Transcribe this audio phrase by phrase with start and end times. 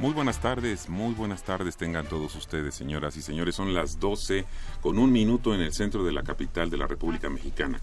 [0.00, 3.54] Muy buenas tardes, muy buenas tardes tengan todos ustedes, señoras y señores.
[3.54, 4.46] Son las 12
[4.80, 7.82] con un minuto en el centro de la capital de la República Mexicana.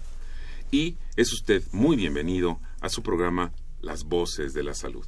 [0.72, 5.06] Y es usted muy bienvenido a su programa Las Voces de la Salud.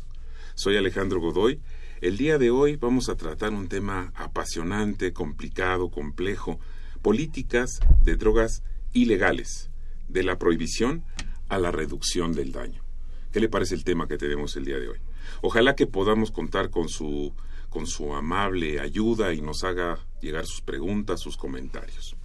[0.55, 1.59] Soy Alejandro Godoy.
[2.01, 6.61] El día de hoy vamos a tratar un tema apasionante, complicado, complejo,
[7.03, 9.69] políticas de drogas ilegales,
[10.07, 11.03] de la prohibición
[11.49, 12.85] a la reducción del daño.
[13.33, 15.01] ¿Qué le parece el tema que tenemos el día de hoy?
[15.43, 17.33] Ojalá que podamos contar con su,
[17.69, 22.17] con su amable ayuda y nos haga llegar sus preguntas, sus comentarios.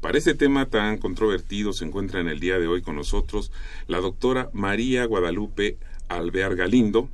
[0.00, 3.50] Para este tema tan controvertido se encuentra en el día de hoy con nosotros
[3.88, 5.76] la doctora María Guadalupe
[6.08, 7.08] Alvear Galindo,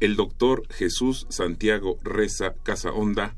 [0.00, 3.36] el doctor Jesús Santiago Reza Casaonda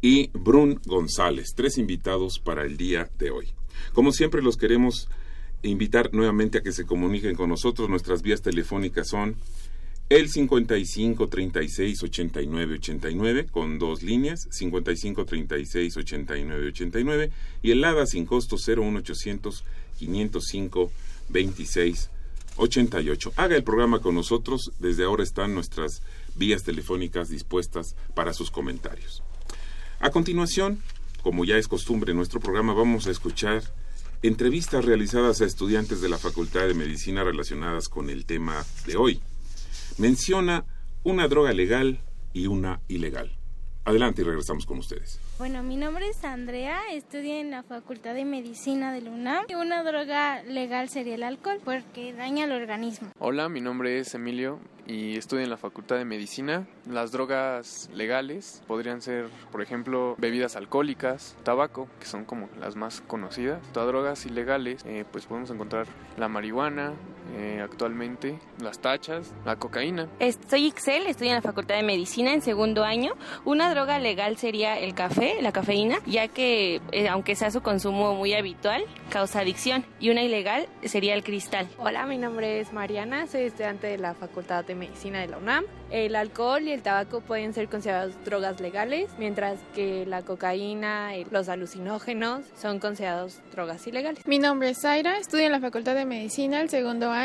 [0.00, 3.52] y Brun González, tres invitados para el día de hoy.
[3.92, 5.08] Como siempre los queremos
[5.62, 7.88] invitar nuevamente a que se comuniquen con nosotros.
[7.88, 9.36] Nuestras vías telefónicas son
[10.10, 17.30] el 55 36 89 89 con dos líneas, 55 36 89 89
[17.62, 19.64] y el ADA sin costo 01800
[19.98, 20.90] 505
[21.28, 22.10] 26
[22.56, 23.32] 88.
[23.36, 26.02] Haga el programa con nosotros, desde ahora están nuestras
[26.36, 29.22] vías telefónicas dispuestas para sus comentarios.
[30.00, 30.82] A continuación,
[31.22, 33.62] como ya es costumbre en nuestro programa, vamos a escuchar
[34.22, 39.20] entrevistas realizadas a estudiantes de la Facultad de Medicina relacionadas con el tema de hoy
[39.98, 40.64] menciona
[41.02, 42.00] una droga legal
[42.32, 43.32] y una ilegal.
[43.84, 45.18] Adelante y regresamos con ustedes.
[45.38, 49.46] Bueno, mi nombre es Andrea, estudio en la Facultad de Medicina de la UNAM.
[49.58, 53.08] Una droga legal sería el alcohol porque daña al organismo.
[53.18, 56.66] Hola, mi nombre es Emilio y estudio en la Facultad de Medicina.
[56.86, 63.00] Las drogas legales podrían ser, por ejemplo, bebidas alcohólicas, tabaco, que son como las más
[63.00, 63.62] conocidas.
[63.72, 65.86] Todas drogas ilegales, eh, pues podemos encontrar
[66.18, 66.92] la marihuana,
[67.36, 70.08] eh, actualmente, las tachas, la cocaína.
[70.48, 73.12] Soy Ixel, estudio en la Facultad de Medicina en segundo año.
[73.44, 78.14] Una droga legal sería el café, la cafeína, ya que eh, aunque sea su consumo
[78.14, 79.84] muy habitual, causa adicción.
[80.00, 81.68] Y una ilegal sería el cristal.
[81.78, 85.64] Hola, mi nombre es Mariana, soy estudiante de la Facultad de Medicina de la UNAM.
[85.90, 91.24] El alcohol y el tabaco pueden ser considerados drogas legales, mientras que la cocaína y
[91.30, 94.26] los alucinógenos son considerados drogas ilegales.
[94.26, 97.17] Mi nombre es Zaira, estudio en la Facultad de Medicina el segundo año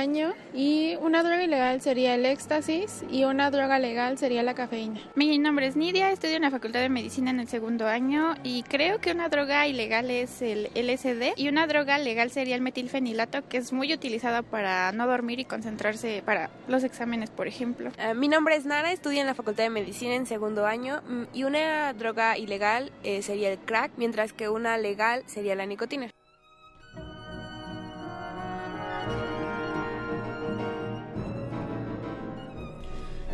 [0.53, 4.99] y una droga ilegal sería el éxtasis y una droga legal sería la cafeína.
[5.15, 8.63] Mi nombre es Nidia, estudio en la Facultad de Medicina en el segundo año y
[8.63, 13.47] creo que una droga ilegal es el LSD y una droga legal sería el metilfenilato
[13.47, 17.91] que es muy utilizada para no dormir y concentrarse para los exámenes, por ejemplo.
[17.99, 21.23] Uh, mi nombre es Nara, estudio en la Facultad de Medicina en segundo año mm,
[21.33, 26.09] y una droga ilegal eh, sería el crack, mientras que una legal sería la nicotina.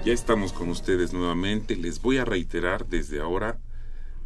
[0.05, 1.75] Ya estamos con ustedes nuevamente.
[1.75, 3.59] Les voy a reiterar desde ahora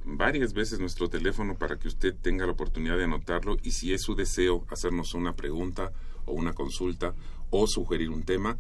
[0.06, 4.04] varias veces nuestro teléfono para que usted tenga la oportunidad de anotarlo y si es
[4.04, 5.92] su deseo hacernos una pregunta
[6.26, 7.16] o una consulta
[7.50, 8.60] o sugerir un tema,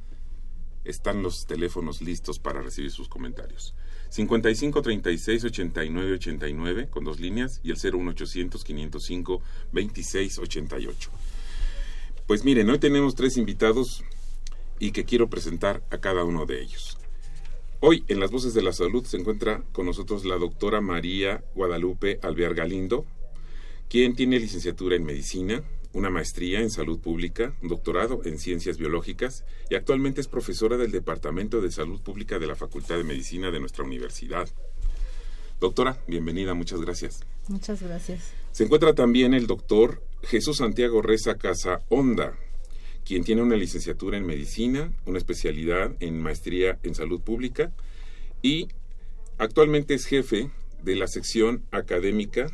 [0.86, 3.76] están los teléfonos listos para recibir sus comentarios.
[4.10, 11.12] 55 36 89 89 con dos líneas y el 01800 505 26 88.
[12.26, 14.04] Pues miren, hoy tenemos tres invitados
[14.80, 16.98] y que quiero presentar a cada uno de ellos.
[17.86, 22.18] Hoy en las Voces de la Salud se encuentra con nosotros la doctora María Guadalupe
[22.22, 23.06] Alvear Galindo,
[23.90, 29.44] quien tiene licenciatura en medicina, una maestría en salud pública, un doctorado en ciencias biológicas
[29.70, 33.60] y actualmente es profesora del Departamento de Salud Pública de la Facultad de Medicina de
[33.60, 34.48] nuestra universidad.
[35.60, 37.20] Doctora, bienvenida, muchas gracias.
[37.50, 38.32] Muchas gracias.
[38.54, 42.34] Se encuentra también el doctor Jesús Santiago Reza Casa Honda,
[43.06, 47.72] quien tiene una licenciatura en medicina, una especialidad en maestría en salud pública
[48.42, 48.68] y
[49.38, 50.50] actualmente es jefe
[50.84, 52.48] de la sección académica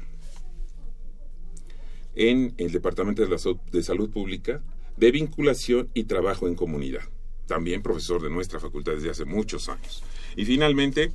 [2.15, 3.37] en el Departamento de, la
[3.71, 4.61] de Salud Pública
[4.97, 7.03] de Vinculación y Trabajo en Comunidad.
[7.47, 10.03] También profesor de nuestra facultad desde hace muchos años.
[10.35, 11.13] Y finalmente,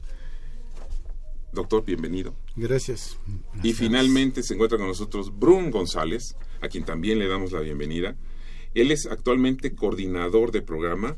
[1.53, 2.35] doctor, bienvenido.
[2.57, 3.19] Gracias.
[3.63, 8.17] Y finalmente se encuentra con nosotros Brun González, a quien también le damos la bienvenida.
[8.75, 11.17] Él es actualmente coordinador de programa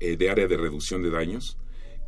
[0.00, 1.58] eh, de área de reducción de daños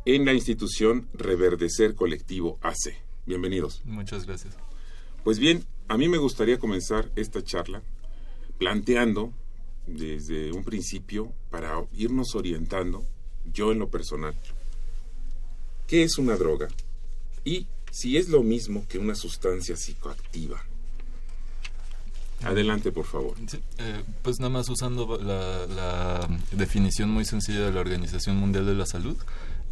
[0.05, 2.95] en la institución Reverdecer Colectivo AC.
[3.27, 3.81] Bienvenidos.
[3.85, 4.55] Muchas gracias.
[5.23, 7.83] Pues bien, a mí me gustaría comenzar esta charla
[8.57, 9.33] planteando
[9.85, 13.05] desde un principio para irnos orientando,
[13.51, 14.35] yo en lo personal,
[15.85, 16.69] qué es una droga
[17.43, 20.63] y si es lo mismo que una sustancia psicoactiva.
[22.43, 23.35] Adelante, por favor.
[23.77, 28.85] Eh, pues nada más usando la, definición muy sencilla de la Organización Mundial de la
[28.85, 29.17] Salud,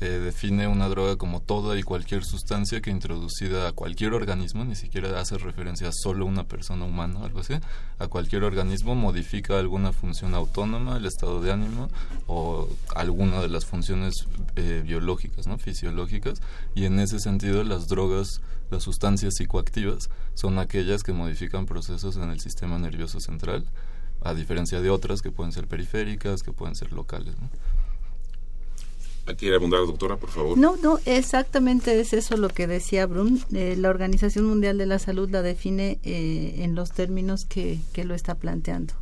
[0.01, 4.75] eh, define una droga como toda y cualquier sustancia que introducida a cualquier organismo, ni
[4.75, 7.55] siquiera hace referencia a solo una persona humana o algo así,
[7.97, 11.89] a cualquier organismo modifica alguna función autónoma, el estado de ánimo
[12.27, 15.57] o alguna de las funciones eh, biológicas, ¿no?
[15.57, 16.41] fisiológicas,
[16.75, 18.41] y en ese sentido las drogas
[18.71, 23.65] las sustancias psicoactivas son aquellas que modifican procesos en el sistema nervioso central,
[24.21, 27.35] a diferencia de otras que pueden ser periféricas, que pueden ser locales.
[27.39, 27.49] ¿no?
[29.37, 30.57] ¿Quiere abundar, doctora, por favor?
[30.57, 33.41] No, no, exactamente es eso lo que decía Brun.
[33.53, 38.05] Eh, la Organización Mundial de la Salud la define eh, en los términos que, que
[38.05, 38.95] lo está planteando.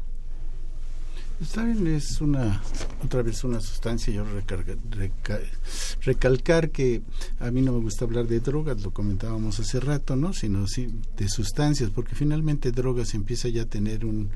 [1.39, 2.63] Está bien, es una,
[3.05, 4.25] otra vez una sustancia, yo
[6.01, 7.03] recalcar que
[7.39, 10.33] a mí no me gusta hablar de drogas, lo comentábamos hace rato, ¿no?
[10.33, 14.31] Sino sí de sustancias, porque finalmente drogas empieza ya a tener un,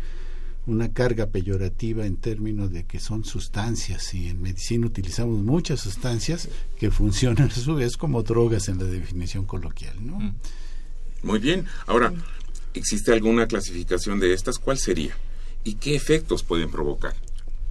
[0.67, 6.49] una carga peyorativa en términos de que son sustancias y en medicina utilizamos muchas sustancias
[6.77, 10.19] que funcionan a su vez como drogas en la definición coloquial, ¿no?
[10.19, 10.35] Mm.
[11.23, 11.65] Muy bien.
[11.87, 12.13] Ahora,
[12.73, 14.57] ¿existe alguna clasificación de estas?
[14.57, 15.15] ¿Cuál sería?
[15.63, 17.13] ¿Y qué efectos pueden provocar?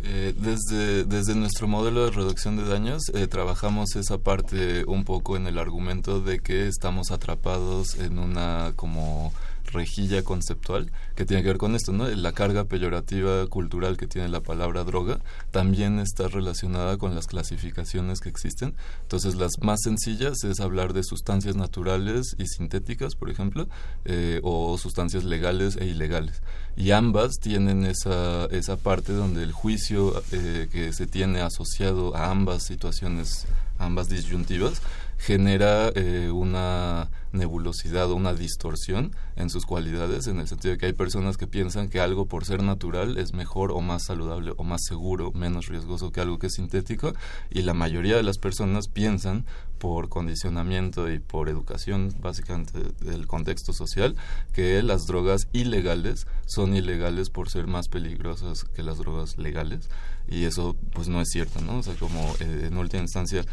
[0.03, 5.37] Eh, desde, desde nuestro modelo de reducción de daños eh, trabajamos esa parte un poco
[5.37, 9.35] en el argumento de que estamos atrapados en una como
[9.73, 12.09] rejilla conceptual que tiene que ver con esto, ¿no?
[12.09, 15.21] La carga peyorativa cultural que tiene la palabra droga
[15.51, 18.75] también está relacionada con las clasificaciones que existen.
[19.03, 23.69] Entonces, las más sencillas es hablar de sustancias naturales y sintéticas, por ejemplo,
[24.05, 26.43] eh, o sustancias legales e ilegales.
[26.77, 32.31] Y ambas tienen esa, esa parte donde el juicio eh, que se tiene asociado a
[32.31, 33.47] ambas situaciones,
[33.81, 34.83] ambas disyuntivas,
[35.19, 40.87] genera eh, una nebulosidad o una distorsión en sus cualidades, en el sentido de que
[40.87, 44.65] hay personas que piensan que algo por ser natural es mejor o más saludable o
[44.65, 47.13] más seguro, menos riesgoso que algo que es sintético,
[47.51, 49.45] y la mayoría de las personas piensan
[49.79, 54.15] por condicionamiento y por educación básicamente del contexto social
[54.53, 59.89] que las drogas ilegales son ilegales por ser más peligrosas que las drogas legales
[60.31, 61.79] y eso pues no es cierto, ¿no?
[61.79, 63.45] O sea, como eh, en última instancia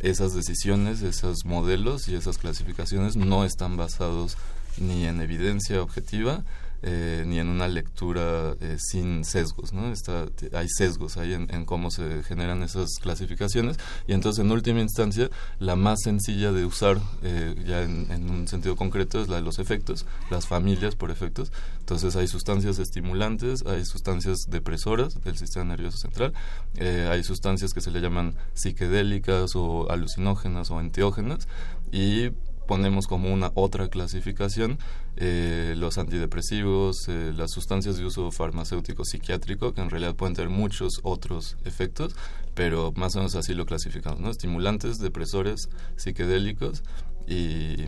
[0.00, 4.36] esas decisiones, esos modelos y esas clasificaciones no están basados
[4.78, 6.44] ni en evidencia objetiva
[6.86, 9.90] eh, ni en una lectura eh, sin sesgos, ¿no?
[9.90, 15.30] Está, hay sesgos ahí en, cómo se generan esas clasificaciones y entonces en última instancia
[15.58, 19.58] la más sencilla de usar eh, ya en, un sentido concreto es la de los
[19.58, 21.52] efectos, las familias por efectos.
[21.78, 26.34] Entonces hay sustancias estimulantes, hay sustancias depresoras del sistema nervioso central,
[26.78, 31.48] hay sustancias que se le llaman psiquedélicas o alucinógenas o enteógenas
[31.92, 32.30] y
[32.66, 34.78] ponemos como una otra clasificación
[35.16, 40.50] eh, los antidepresivos, eh, las sustancias de uso farmacéutico psiquiátrico, que en realidad pueden tener
[40.50, 42.16] muchos otros efectos,
[42.54, 44.30] pero más o menos así lo clasificamos, ¿no?
[44.30, 46.82] Estimulantes, depresores, psiquedélicos
[47.26, 47.86] y,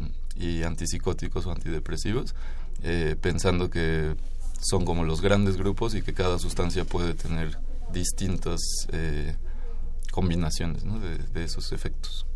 [0.64, 2.34] antipsicóticos o antidepresivos,
[2.82, 4.14] eh, pensando que
[4.60, 7.58] son como los grandes grupos y que cada sustancia puede tener
[7.92, 8.60] distintas
[10.10, 12.26] combinaciones de, de, esos efectos.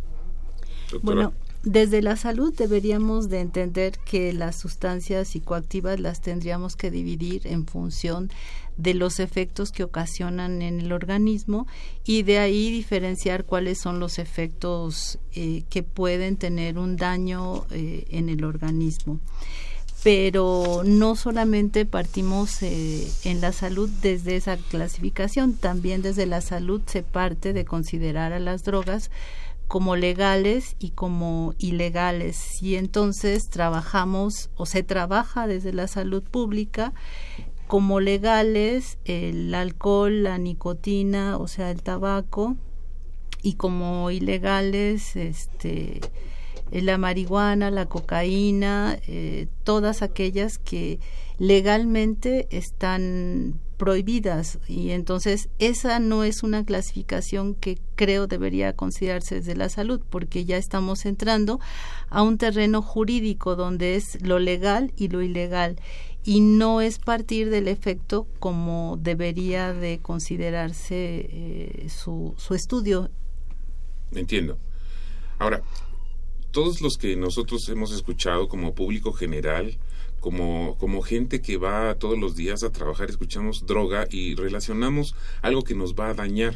[1.03, 7.47] Bueno, desde la salud deberíamos de entender que las sustancias psicoactivas las tendríamos que dividir
[7.47, 8.31] en función
[8.79, 11.67] de los efectos que ocasionan en el organismo
[12.07, 18.07] y de ahí diferenciar cuáles son los efectos eh, que pueden tener un daño eh,
[18.11, 19.21] en el organismo.
[20.03, 26.81] Pero no solamente partimos eh, en la salud desde esa clasificación, también desde la salud
[26.87, 29.11] se parte de considerar a las drogas
[29.71, 32.61] como legales y como ilegales.
[32.61, 36.93] Y entonces trabajamos o se trabaja desde la salud pública
[37.69, 42.57] como legales el alcohol, la nicotina, o sea, el tabaco,
[43.43, 46.01] y como ilegales este
[46.73, 50.99] la marihuana, la cocaína, eh, todas aquellas que
[51.39, 59.57] legalmente están prohibidas y entonces esa no es una clasificación que creo debería considerarse desde
[59.57, 61.61] la salud porque ya estamos entrando
[62.11, 65.81] a un terreno jurídico donde es lo legal y lo ilegal
[66.23, 73.11] y no es partir del efecto como debería de considerarse eh, su, su estudio.
[74.13, 74.59] Entiendo.
[75.39, 75.63] Ahora,
[76.51, 79.79] todos los que nosotros hemos escuchado como público general,
[80.21, 85.63] como, como gente que va todos los días a trabajar, escuchamos droga y relacionamos algo
[85.63, 86.55] que nos va a dañar.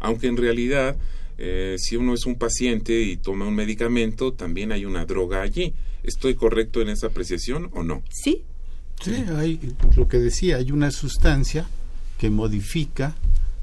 [0.00, 0.96] Aunque en realidad,
[1.38, 5.74] eh, si uno es un paciente y toma un medicamento, también hay una droga allí.
[6.02, 8.02] ¿Estoy correcto en esa apreciación o no?
[8.10, 8.42] Sí.
[9.02, 9.60] Sí, hay
[9.94, 11.68] lo que decía, hay una sustancia
[12.18, 13.14] que modifica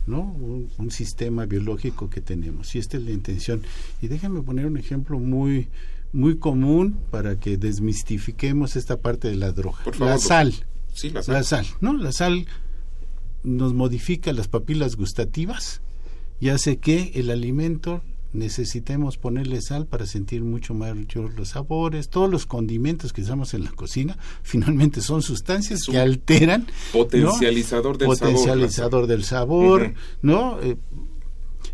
[0.05, 0.21] ¿no?
[0.21, 2.75] Un, un, sistema biológico que tenemos.
[2.75, 3.63] Y esta es la intención.
[4.01, 5.69] Y déjame poner un ejemplo muy,
[6.13, 9.79] muy común para que desmistifiquemos esta parte de la droga.
[9.99, 10.53] la sal.
[10.93, 11.33] Sí, la sal.
[11.35, 11.97] La sal, ¿no?
[11.97, 12.45] La sal
[13.43, 15.81] nos modifica las papilas gustativas
[16.39, 18.01] y hace que el alimento
[18.31, 23.63] necesitemos ponerle sal para sentir mucho mayor los sabores, todos los condimentos que usamos en
[23.63, 27.97] la cocina, finalmente son sustancias que alteran potencializador ¿no?
[27.97, 29.95] del potencializador sabor, del sabor, uh -huh.
[30.21, 30.61] ¿no?
[30.61, 30.77] Eh,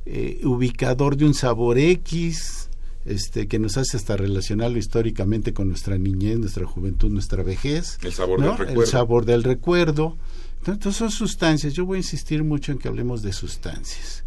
[0.05, 2.68] eh, ubicador de un sabor X,
[3.05, 7.97] este, que nos hace hasta relacionarlo históricamente con nuestra niñez, nuestra juventud, nuestra vejez.
[8.01, 8.47] El sabor ¿no?
[8.47, 8.81] del recuerdo.
[8.81, 10.17] El sabor del recuerdo.
[10.59, 11.73] Entonces son sustancias.
[11.73, 14.23] Yo voy a insistir mucho en que hablemos de sustancias.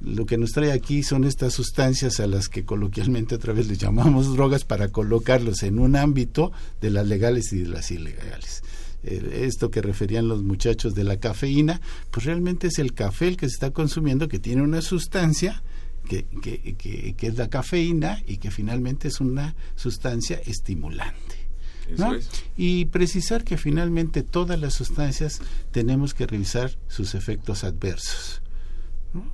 [0.00, 3.78] Lo que nos trae aquí son estas sustancias a las que coloquialmente otra vez les
[3.78, 6.50] llamamos drogas para colocarlos en un ámbito
[6.80, 8.62] de las legales y de las ilegales.
[9.04, 13.48] Esto que referían los muchachos de la cafeína, pues realmente es el café el que
[13.48, 15.62] se está consumiendo que tiene una sustancia
[16.12, 21.36] que, que, que, que, es la cafeína y que finalmente es una sustancia estimulante.
[21.96, 22.14] ¿no?
[22.14, 22.28] Es.
[22.56, 25.40] Y precisar que finalmente todas las sustancias
[25.70, 28.42] tenemos que revisar sus efectos adversos.
[29.14, 29.24] ¿no?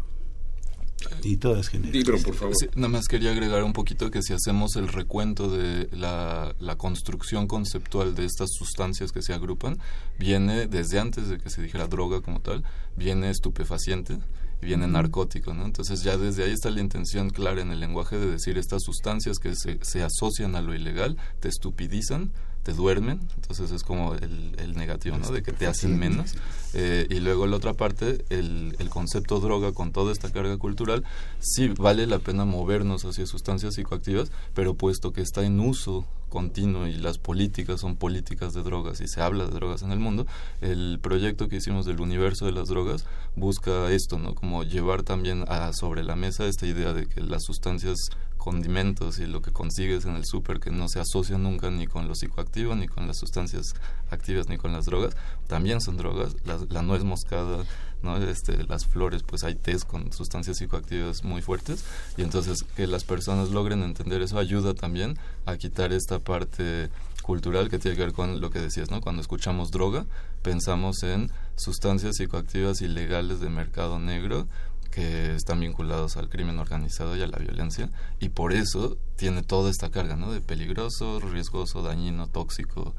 [1.24, 2.22] Y todas genéricas.
[2.22, 2.54] por favor.
[2.58, 6.76] Sí, nada más quería agregar un poquito que si hacemos el recuento de la, la,
[6.76, 9.78] construcción conceptual de estas sustancias que se agrupan,
[10.18, 12.64] viene desde antes de que se dijera droga como tal,
[12.96, 14.18] viene estupefaciente,
[14.60, 15.64] viene narcótico, ¿no?
[15.64, 19.38] Entonces ya desde ahí está la intención clara en el lenguaje de decir estas sustancias
[19.38, 24.54] que se, se asocian a lo ilegal, te estupidizan, te duermen, entonces es como el,
[24.58, 25.30] el negativo, ¿no?
[25.30, 26.34] De que te hacen menos.
[26.74, 31.02] Eh, y luego la otra parte, el, el, concepto droga con toda esta carga cultural,
[31.38, 36.86] sí vale la pena movernos hacia sustancias psicoactivas, pero puesto que está en uso continuo
[36.86, 40.26] y las políticas son políticas de drogas y se habla de drogas en el mundo,
[40.60, 43.04] el proyecto que hicimos del universo de las drogas
[43.36, 44.34] busca esto, ¿no?
[44.34, 49.26] Como llevar también a, sobre la mesa esta idea de que las sustancias condimentos y
[49.26, 52.74] lo que consigues en el súper que no se asocia nunca ni con lo psicoactivo,
[52.74, 53.74] ni con las sustancias
[54.10, 55.14] activas, ni con las drogas,
[55.46, 56.36] también son drogas.
[56.44, 57.64] La, la nuez moscada,
[58.02, 58.16] ¿no?
[58.16, 61.84] este, las flores, pues hay test con sustancias psicoactivas muy fuertes
[62.16, 66.88] y entonces que las personas logren entender eso ayuda también a quitar esta parte
[67.22, 69.02] cultural que tiene que ver con lo que decías, ¿no?
[69.02, 70.06] Cuando escuchamos droga,
[70.42, 74.46] pensamos en sustancias psicoactivas ilegales de mercado negro
[74.90, 77.90] que están vinculados al crimen organizado y a la violencia
[78.20, 80.32] y por eso tiene toda esta carga ¿no?
[80.32, 82.94] de peligroso, riesgoso, dañino, tóxico,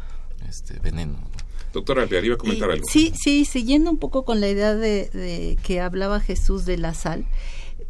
[0.48, 1.20] este, veneno.
[1.74, 2.86] Doctora Alvear, iba a comentar y, algo.
[2.90, 6.94] Sí, sí, siguiendo un poco con la idea de, de, que hablaba Jesús de la
[6.94, 7.26] sal.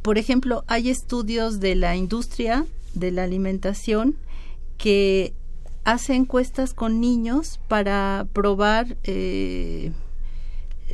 [0.02, 4.16] Por ejemplo, hay estudios de la industria de la alimentación
[4.78, 5.34] que
[5.84, 9.92] hace encuestas con niños para probar eh,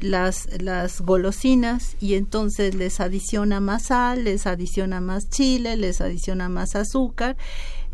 [0.02, 6.50] las, las golosinas y entonces les adiciona más sal, les adiciona más chile, les adiciona
[6.50, 7.38] más azúcar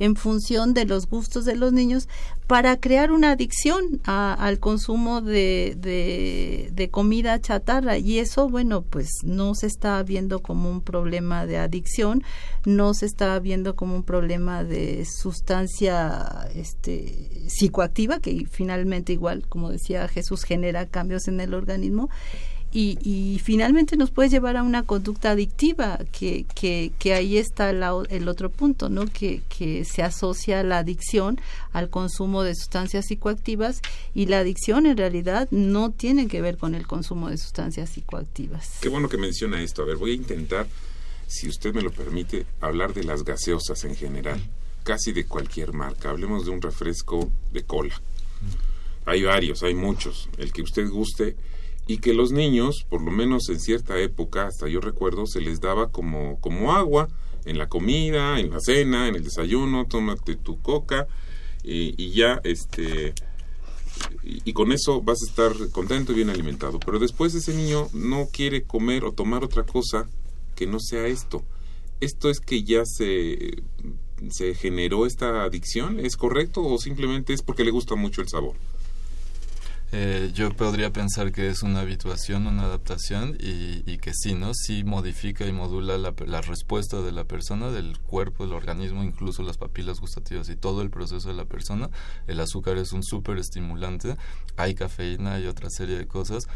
[0.01, 2.10] en función de los gustos de los niños
[2.48, 8.00] para crear una adicción a, al consumo de, de, de, comida chatarra.
[8.00, 12.24] Y eso bueno pues no se está viendo como un problema de adicción
[12.65, 19.70] no se está viendo como un problema de sustancia este psicoactiva que finalmente igual como
[19.70, 22.10] decía Jesús genera cambios en el organismo
[22.71, 27.73] y, y, finalmente nos puede llevar a una conducta adictiva, que, que, que ahí está
[27.73, 29.05] la, el otro punto, ¿no?
[29.05, 31.39] Que, que se asocia la adicción
[31.73, 33.81] al consumo de sustancias psicoactivas
[34.13, 38.79] y la adicción en realidad no tiene que ver con el consumo de sustancias psicoactivas.
[38.81, 39.81] Qué bueno que menciona esto.
[39.81, 40.67] A ver, voy a intentar,
[41.27, 44.41] si usted me lo permite, hablar de las gaseosas en general,
[44.83, 46.09] casi de cualquier marca.
[46.09, 48.01] Hablemos de un refresco de cola.
[49.05, 50.29] Hay varios, hay muchos.
[50.37, 51.35] El que usted guste
[51.91, 55.60] y que los niños, por lo menos en cierta época, hasta yo recuerdo, se les
[55.60, 57.10] daba como, como agua
[57.43, 61.07] en la comida, en la cena, en el desayuno, tómate tu coca
[61.65, 63.13] y, ya, este,
[64.24, 66.79] y, con eso vas a estar contento y bien alimentado.
[66.79, 70.07] Pero después ese niño no quiere comer o tomar otra cosa
[70.55, 71.43] que no sea esto.
[72.00, 73.63] Esto es que ya se,
[74.29, 78.55] se generó esta adicción, ¿es correcto o simplemente es porque le gusta mucho el sabor?
[79.93, 84.53] Eh, yo podría pensar que es una habituación, una adaptación y, y que sí, ¿no?
[84.53, 89.43] Sí modifica y modula la, la, respuesta de la persona, del cuerpo, del organismo, incluso
[89.43, 91.89] las papilas gustativas y todo el proceso de la persona.
[92.27, 94.15] El azúcar es un súper estimulante,
[94.55, 96.48] hay cafeína, hay otra serie de cosas.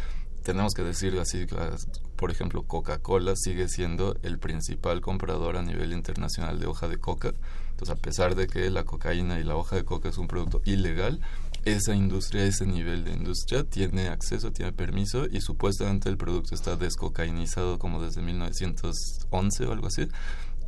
[0.44, 1.46] Tenemos que decir así,
[2.15, 7.34] por ejemplo, Coca-Cola sigue siendo el principal comprador a nivel internacional de hoja de coca.
[7.72, 10.62] Entonces, a pesar de que la cocaína y la hoja de coca es un producto
[10.63, 11.20] ilegal,
[11.65, 16.75] esa industria, ese nivel de industria tiene acceso, tiene permiso y supuestamente el producto está
[16.75, 20.07] descocainizado como desde 1911 o algo así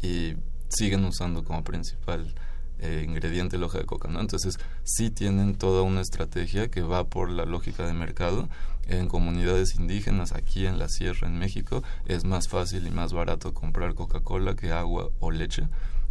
[0.01, 0.33] y
[0.69, 2.33] siguen usando como principal
[2.79, 4.19] eh, ingrediente la hoja de coca, ¿no?
[4.19, 8.49] Entonces sí tienen toda una estrategia que va por la lógica de mercado.
[8.87, 13.53] En comunidades indígenas, aquí en la sierra, en México, es más fácil y más barato
[13.53, 15.67] comprar Coca-Cola que agua o leche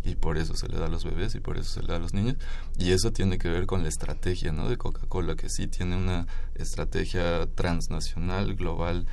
[0.07, 1.97] y por eso se le da a los bebés y por eso se le da
[1.97, 2.37] a los niños
[2.79, 4.69] y eso tiene que ver con la estrategia ¿no?
[4.69, 9.07] de Coca-Cola que sí tiene una estrategia transnacional global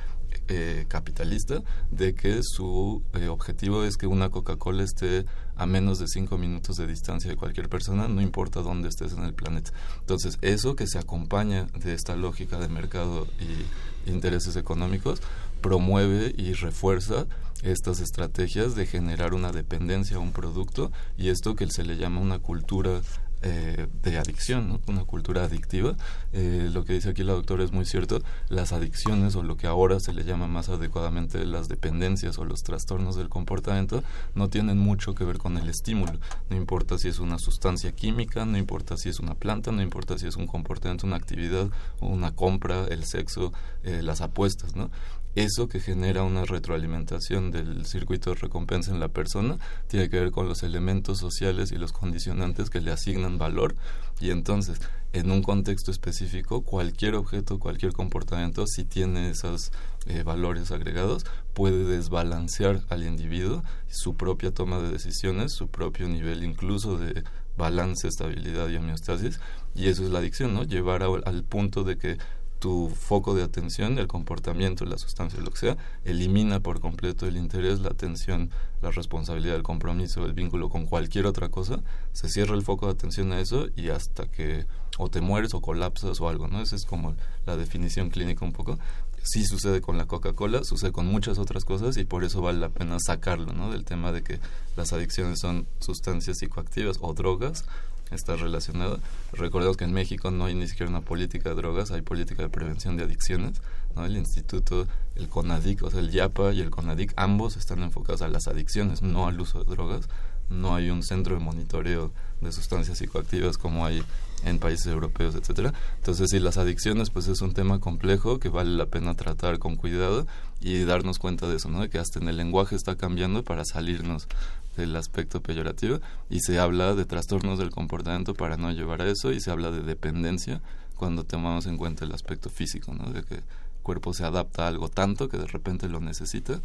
[0.48, 6.08] eh, capitalista de que su eh, objetivo es que una Coca-Cola esté a menos de
[6.08, 9.72] cinco minutos de distancia de cualquier persona, no importa dónde estés en el planeta.
[10.00, 15.22] Entonces, eso que se acompaña de esta lógica de mercado y intereses económicos,
[15.62, 17.26] promueve y refuerza
[17.64, 22.20] estas estrategias de generar una dependencia a un producto y esto que se le llama
[22.20, 23.00] una cultura
[23.46, 25.96] eh, de adicción, una cultura adictiva.
[26.32, 28.22] Eh, lo que dice aquí la doctora es muy cierto.
[28.48, 32.62] Las adicciones o lo que ahora se le llama más adecuadamente las dependencias o los
[32.62, 34.02] trastornos del comportamiento
[34.34, 36.18] no tienen mucho que ver con el estímulo.
[36.48, 40.16] No importa si es una sustancia química, no importa si es una planta, no importa
[40.16, 41.68] si es un comportamiento, una actividad,
[42.00, 44.90] una compra, el sexo, eh, las apuestas, ¿no?
[45.34, 50.30] Eso que genera una retroalimentación del circuito de recompensa en la persona tiene que ver
[50.30, 53.74] con los elementos sociales y los condicionantes que le asignan valor
[54.20, 54.80] y entonces
[55.12, 59.72] en un contexto específico cualquier objeto, cualquier comportamiento si tiene esos
[60.06, 66.44] eh, valores agregados puede desbalancear al individuo su propia toma de decisiones, su propio nivel
[66.44, 67.24] incluso de
[67.56, 69.40] balance, estabilidad y homeostasis
[69.74, 70.62] y eso es la adicción, ¿no?
[70.62, 72.18] Llevar al punto de que
[72.64, 77.36] tu foco de atención, el comportamiento, la sustancia, lo que sea, elimina por completo el
[77.36, 78.48] interés, la atención,
[78.80, 81.80] la responsabilidad, el compromiso, el vínculo con cualquier otra cosa,
[82.14, 84.64] se cierra el foco de atención a eso y hasta que
[84.96, 86.62] o te mueres o colapsas o algo, ¿no?
[86.62, 88.78] Esa es como la definición clínica un poco.
[89.22, 92.70] Sí sucede con la Coca-Cola, sucede con muchas otras cosas y por eso vale la
[92.70, 93.70] pena sacarlo, ¿no?
[93.70, 94.40] Del tema de que
[94.74, 97.66] las adicciones son sustancias psicoactivas o drogas
[98.10, 99.00] está relacionado.
[99.32, 102.48] Recordemos que en México no hay ni siquiera una política de drogas, hay política de
[102.48, 103.60] prevención de adicciones.
[103.96, 104.04] ¿no?
[104.04, 108.28] El instituto, el CONADIC, o sea, el YAPA y el CONADIC, ambos están enfocados a
[108.28, 110.08] las adicciones, no al uso de drogas.
[110.50, 114.02] No hay un centro de monitoreo de sustancias psicoactivas como hay
[114.44, 115.72] en países europeos, etcétera.
[115.96, 119.76] Entonces, sí, las adicciones, pues es un tema complejo que vale la pena tratar con
[119.76, 120.26] cuidado
[120.60, 121.80] y darnos cuenta de eso, ¿no?
[121.80, 124.28] De que hasta en el lenguaje está cambiando para salirnos
[124.76, 129.32] del aspecto peyorativo y se habla de trastornos del comportamiento para no llevar a eso
[129.32, 130.60] y se habla de dependencia
[130.96, 133.12] cuando tomamos en cuenta el aspecto físico, ¿no?
[133.12, 133.42] De que el
[133.82, 136.60] cuerpo se adapta a algo tanto que de repente lo necesita.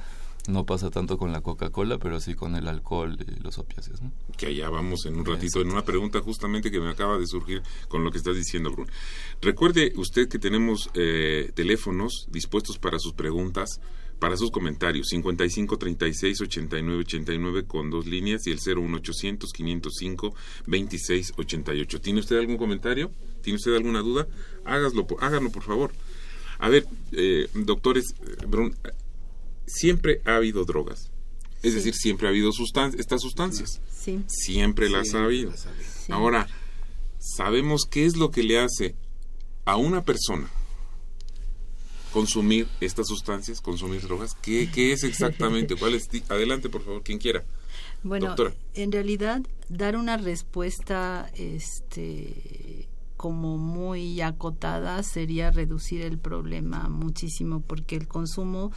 [0.48, 4.02] No pasa tanto con la Coca-Cola, pero sí con el alcohol y los opiáceos.
[4.02, 4.12] ¿no?
[4.38, 7.62] Que allá vamos en un ratito, en una pregunta justamente que me acaba de surgir
[7.88, 8.92] con lo que estás diciendo, Bruno.
[9.42, 13.82] Recuerde usted que tenemos eh, teléfonos dispuestos para sus preguntas
[14.20, 20.36] para sus comentarios 55 36 89 89 con dos líneas y el 01800 505
[20.68, 22.02] 26 88.
[22.02, 23.12] ¿Tiene usted algún comentario?
[23.42, 24.28] ¿Tiene usted alguna duda?
[24.66, 25.94] Hágaslo, háganlo por favor.
[26.60, 28.92] A ver, eh, doctores, eh,
[29.66, 31.10] siempre ha habido drogas.
[31.64, 32.52] Es decir, siempre ha habido
[32.98, 33.82] estas sustancias.
[33.92, 34.22] Sí.
[34.28, 35.54] Siempre las ha habido.
[36.10, 36.48] Ahora,
[37.20, 38.96] sabemos qué es lo que le hace
[39.66, 40.50] a una persona
[42.12, 44.36] consumir estas sustancias, consumir drogas?
[44.42, 45.76] ¿Qué, qué es exactamente?
[45.76, 46.10] ¿Cuál es?
[46.30, 47.44] Adelante, por favor, quien quiera.
[48.04, 48.36] Bueno,
[48.74, 57.98] en realidad dar una respuesta este como muy acotada sería reducir el problema muchísimo porque
[57.98, 58.72] el consumo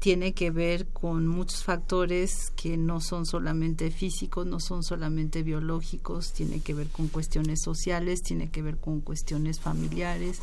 [0.00, 6.32] tiene que ver con muchos factores que no son solamente físicos, no son solamente biológicos,
[6.32, 10.40] tiene que ver con cuestiones sociales, tiene que ver con cuestiones familiares,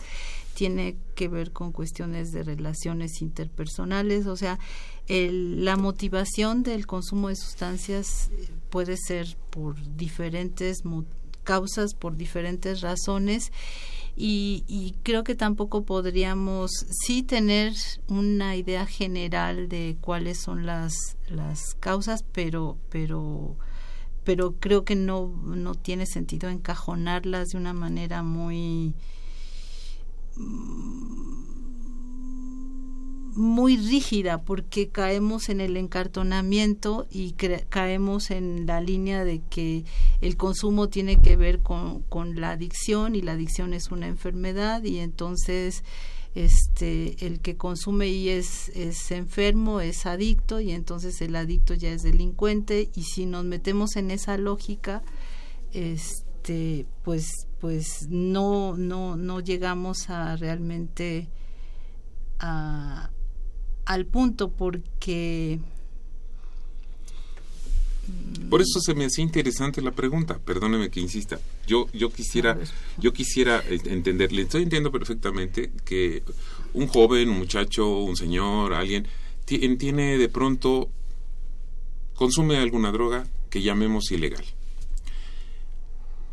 [0.58, 4.58] tiene que ver con cuestiones de relaciones interpersonales, o sea,
[5.08, 8.32] la motivación del consumo de sustancias
[8.72, 10.82] puede ser por diferentes
[11.43, 13.52] causas, por diferentes razones
[14.15, 16.72] y, creo que tampoco podríamos
[17.06, 17.74] sí tener
[18.08, 20.96] una idea general de cuáles son las,
[21.30, 23.58] las causas, pero, pero,
[24.24, 28.96] pero creo que no, no tiene sentido encajonarlas de una manera muy
[33.38, 37.34] muy rígida porque caemos en el encartonamiento y
[37.69, 39.86] caemos en la línea de que
[40.21, 44.84] el consumo tiene que ver con, con, la adicción y la adicción es una enfermedad
[44.84, 45.84] y entonces
[46.34, 51.91] este el que consume y es, es enfermo es adicto y entonces el adicto ya
[51.91, 55.04] es delincuente y si nos metemos en esa lógica
[55.73, 56.27] este
[57.04, 61.28] pues pues no no no llegamos a realmente
[62.40, 63.10] a,
[63.86, 65.60] al punto porque...
[68.50, 71.40] Por eso se me hacía interesante la pregunta, perdóneme que insista.
[71.66, 72.58] Yo, yo quisiera,
[72.98, 76.24] yo quisiera entender, le estoy entendiendo perfectamente que
[76.74, 79.08] un joven, un muchacho, un señor, alguien,
[79.46, 80.90] tiene de pronto,
[82.16, 84.46] consume alguna droga que llamemos ilegal.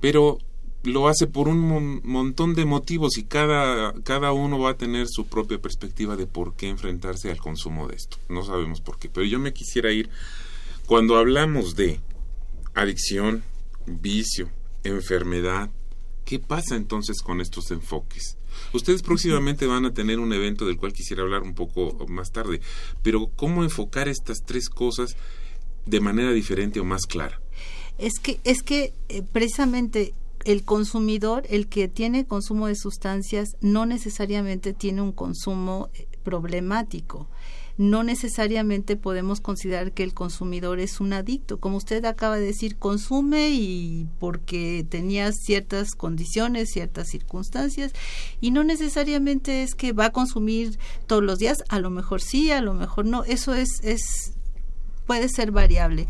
[0.05, 0.37] Pero
[0.83, 5.25] lo hace por un montón de motivos y cada, cada uno va a tener su
[5.25, 8.19] propia perspectiva de por qué enfrentarse al consumo de esto.
[8.29, 10.11] No sabemos por qué, pero yo me quisiera ir,
[10.85, 12.01] cuando hablamos de
[12.75, 13.45] adicción,
[13.87, 14.51] vicio,
[14.83, 15.71] enfermedad,
[16.27, 18.37] ¿qué pasa entonces con estos enfoques?
[18.75, 22.61] Ustedes próximamente van a tener un evento del cual quisiera hablar un poco más tarde,
[23.03, 25.17] pero ¿cómo enfocar estas tres cosas
[25.87, 27.41] de manera diferente o más clara?
[27.99, 33.87] Es que, es que eh, precisamente el consumidor, el que tiene consumo de sustancias, no
[33.87, 37.29] necesariamente tiene un consumo eh, problemático.
[37.77, 41.59] No necesariamente podemos considerar que el consumidor es un adicto.
[41.59, 47.93] Como usted acaba de decir, consume y porque tenía ciertas condiciones, ciertas circunstancias,
[48.41, 50.79] y no necesariamente es que va a consumir
[51.09, 53.25] todos los días, a lo mejor sí, a lo mejor no.
[53.25, 54.35] Eso es, es
[55.07, 56.07] puede ser variable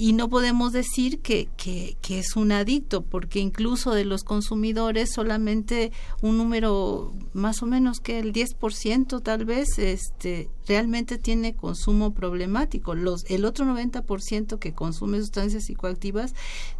[0.00, 5.90] y no podemos decir que, que, es un adicto, porque incluso de los consumidores solamente
[6.22, 12.94] un número más o menos que el 10% tal vez este, realmente tiene consumo problemático.
[12.94, 16.32] Los, el otro 90% que consume sustancias psicoactivas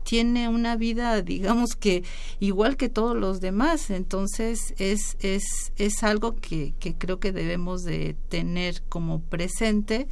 [0.05, 2.05] tiene una vida, digamos que
[2.39, 3.91] igual que todos los demás.
[3.91, 10.07] Entonces es, es, es algo que, que creo que debemos de tener como presente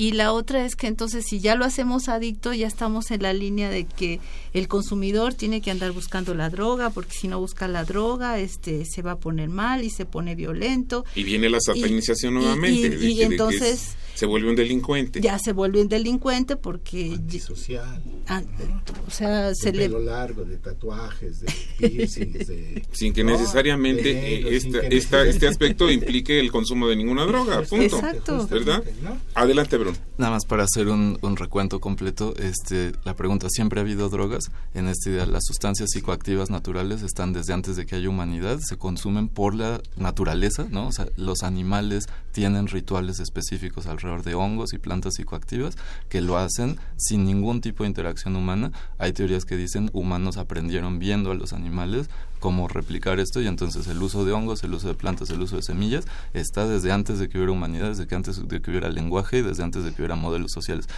[0.00, 3.34] y la otra es que entonces si ya lo hacemos adicto, ya estamos en la
[3.34, 4.18] línea de que
[4.54, 8.86] el consumidor tiene que andar buscando la droga, porque si no busca la droga, este
[8.86, 11.04] se va a poner mal y se pone violento.
[11.14, 12.96] Y viene la satanización nuevamente.
[12.98, 15.20] Y, entonces se vuelve un delincuente.
[15.20, 17.12] Ya se vuelve un delincuente porque...
[17.12, 18.02] Antisocial.
[18.26, 18.42] Ah,
[19.06, 22.82] o sea, se pelo largo, de tatuajes, de piercings, de...
[22.92, 27.96] Sin que necesariamente este, este aspecto implique el consumo de ninguna droga, punto.
[27.96, 28.46] Exacto.
[28.48, 28.82] ¿Verdad?
[29.34, 29.78] Adelante,
[30.18, 34.50] Nada más para hacer un, recuento completo, este, la pregunta, ¿siempre ha habido drogas?
[34.74, 38.76] En esta idea, las sustancias psicoactivas naturales están desde antes de que haya humanidad, se
[38.76, 40.88] consumen por la naturaleza, ¿no?
[40.88, 45.76] O sea, los animales tienen rituales específicos alrededor de hongos y plantas psicoactivas
[46.08, 48.72] que lo hacen sin ningún tipo de interacción humana.
[48.98, 53.86] Hay teorías que dicen humanos aprendieron viendo a los animales cómo replicar esto y entonces
[53.86, 57.18] el uso de hongos, el uso de plantas, el uso de semillas está desde antes
[57.18, 59.92] de que hubiera humanidad, desde que antes de que hubiera lenguaje y desde antes de
[59.92, 60.88] que hubiera modelos sociales.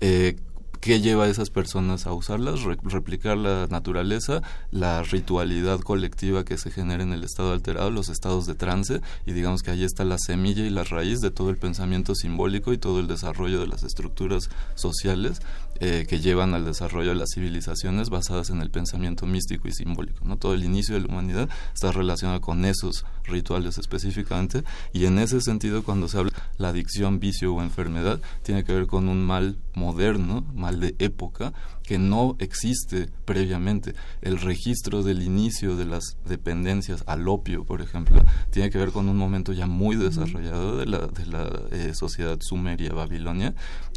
[0.00, 0.36] Eh,
[0.82, 2.64] ¿Qué lleva a esas personas a usarlas?
[2.64, 4.42] replicar la naturaleza,
[4.72, 9.30] la ritualidad colectiva que se genera en el estado alterado, los estados de trance, y
[9.30, 12.78] digamos que ahí está la semilla y la raíz de todo el pensamiento simbólico y
[12.78, 15.40] todo el desarrollo de las estructuras sociales
[15.84, 20.24] eh, que llevan al desarrollo de las civilizaciones basadas en el pensamiento místico y simbólico.
[20.24, 20.36] ¿no?
[20.36, 25.40] Todo el inicio de la humanidad está relacionado con esos rituales específicamente y en ese
[25.40, 29.58] sentido cuando se habla la adicción, vicio o enfermedad tiene que ver con un mal
[29.74, 31.52] moderno, mal de época,
[31.82, 33.94] que no existe previamente.
[34.20, 39.08] El registro del inicio de las dependencias al opio, por ejemplo, tiene que ver con
[39.08, 43.54] un momento ya muy desarrollado de la, de la eh, sociedad sumeria babilonia.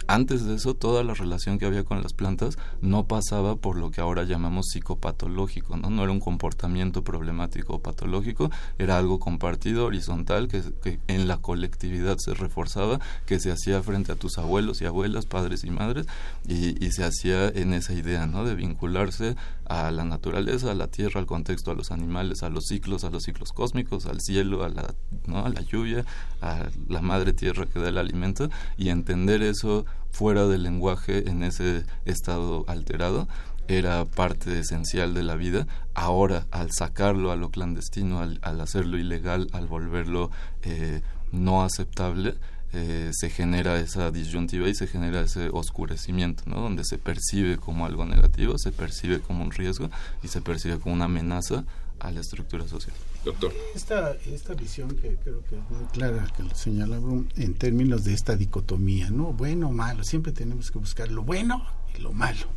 [0.07, 3.91] Antes de eso, toda la relación que había con las plantas no pasaba por lo
[3.91, 5.89] que ahora llamamos psicopatológico, ¿no?
[5.89, 10.63] No era un comportamiento problemático o patológico, era algo compartido, horizontal, que,
[11.07, 15.63] en la colectividad se reforzaba, que se hacía frente a tus abuelos y abuelas, padres
[15.63, 16.07] y madres,
[16.47, 18.43] y, y se hacía en esa idea, ¿no?
[18.43, 19.35] De vincularse
[19.65, 23.09] a la naturaleza, a la tierra, al contexto, a los animales, a los ciclos, a
[23.09, 26.05] los ciclos cósmicos, al cielo, a la, lluvia,
[26.41, 31.43] a la madre tierra que da el alimento, y entender eso fuera del lenguaje en
[31.43, 33.27] ese estado alterado
[33.67, 35.67] era parte esencial de la vida.
[35.93, 40.29] Ahora, al sacarlo a lo clandestino, al, hacerlo ilegal, al volverlo
[40.61, 42.35] eh, no aceptable,
[42.73, 46.59] eh, se genera esa disyuntiva y se genera ese oscurecimiento, ¿no?
[46.59, 49.89] Donde se percibe como algo negativo, se percibe como un riesgo
[50.23, 51.65] y se percibe como una amenaza
[51.99, 52.95] a la estructura social.
[53.23, 53.53] Doctor.
[53.73, 56.99] Esta, esta visión que creo que es muy clara, que lo señala
[57.37, 59.33] en términos de esta dicotomía, ¿no?
[59.33, 61.65] Bueno o malo, siempre tenemos que buscar lo bueno
[61.97, 62.47] y lo malo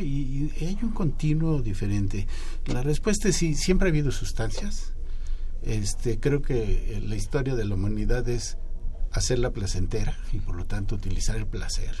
[0.00, 2.26] y, hay un continuo diferente.
[2.66, 4.92] La respuesta es sí, siempre ha habido sustancias.
[5.62, 8.58] Este, creo que la historia de la humanidad es
[9.14, 11.94] hacerla placentera y por lo tanto utilizar el placer.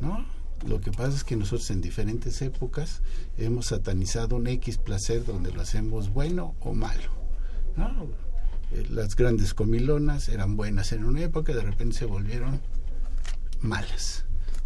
[0.00, 0.26] ¿no?
[0.66, 3.02] Lo que pasa es que nosotros en diferentes épocas
[3.38, 7.10] hemos satanizado un X placer donde lo hacemos bueno o malo.
[7.76, 8.08] ¿no?
[8.72, 12.60] Eh, las grandes comilonas eran buenas en una época, de repente se volvieron
[13.60, 14.24] malas.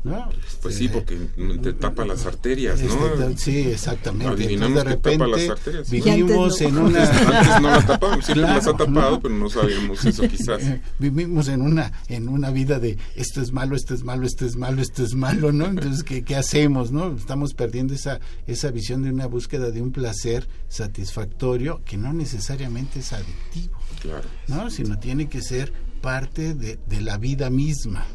[0.09, 0.29] ¿No?
[0.63, 1.17] Pues sí, porque
[1.63, 3.07] te tapa las arterias, ¿no?
[3.07, 4.33] Este, sí, exactamente.
[4.33, 5.91] Adivinamos de repente, tapa las arterias.
[5.91, 7.03] Vivimos en una...
[7.05, 10.63] Antes no la tapamos, siempre las ha tapado, pero no sabíamos eso quizás.
[10.99, 14.57] Vivimos en una, en una vida de esto es malo, esto es malo, esto es
[14.57, 15.67] malo, esto es malo, ¿no?
[15.67, 17.15] Entonces, ¿qué, qué hacemos, no?
[17.15, 23.01] Estamos perdiendo esa, esa visión de una búsqueda de un placer satisfactorio que no necesariamente
[23.01, 24.29] es adictivo, claro.
[24.47, 24.71] ¿no?
[24.71, 28.07] Sino tiene que ser parte de, de la vida misma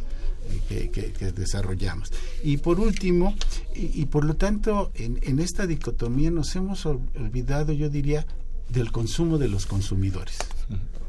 [0.68, 2.12] que, desarrollamos.
[2.44, 3.36] Y por último,
[3.76, 8.26] y, por lo tanto, en, en, esta dicotomía nos hemos olvidado, yo diría,
[8.70, 10.38] del consumo de los consumidores.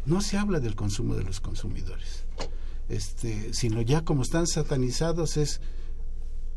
[0.07, 2.25] No se habla del consumo de los consumidores,
[2.89, 5.61] este, sino ya como están satanizados es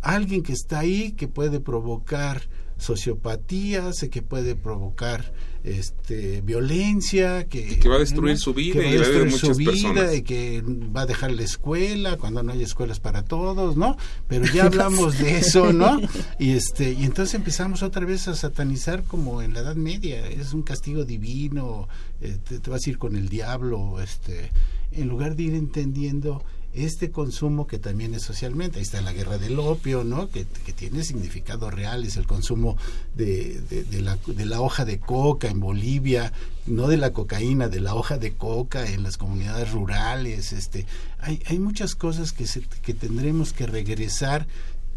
[0.02, 2.42] alguien que está ahí que puede provocar
[2.78, 8.98] sociopatía, sé que puede provocar este violencia, que, que va a destruir su vida y
[8.98, 12.64] va a destruir su vida y que va a dejar la escuela cuando no hay
[12.64, 13.98] escuelas para todos, ¿no?
[14.28, 16.00] Pero ya hablamos de eso, ¿no?
[16.40, 20.54] Y este y entonces empezamos otra vez a satanizar como en la Edad Media, es
[20.54, 21.88] un castigo divino,
[22.22, 24.52] eh, te, te vas a ir con el diablo, este
[24.92, 26.44] en lugar de ir entendiendo
[26.86, 28.78] este consumo que también es socialmente.
[28.78, 30.30] Ahí está la guerra del opio, ¿no?
[30.30, 32.78] Que, tiene significado real, es el consumo
[33.16, 36.32] de, de, la, de, la, hoja de coca en Bolivia,
[36.68, 40.54] no de la cocaína, de la hoja de coca en las comunidades rurales.
[40.54, 40.86] Este,
[41.20, 42.46] hay, hay muchas cosas que,
[42.82, 44.48] que tendremos que regresar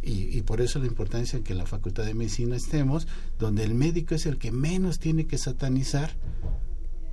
[0.02, 3.06] y, y, por eso la importancia en que en la Facultad de Medicina estemos,
[3.38, 6.14] donde el médico es el que menos tiene que satanizar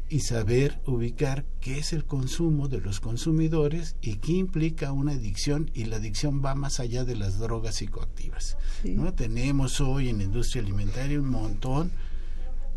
[0.10, 5.70] y saber ubicar qué es el consumo de los consumidores y qué implica una adicción
[5.74, 8.58] y la adicción va más allá de las drogas psicoactivas.
[8.86, 9.14] ¿no?
[9.14, 11.92] Tenemos hoy en la industria alimentaria un montón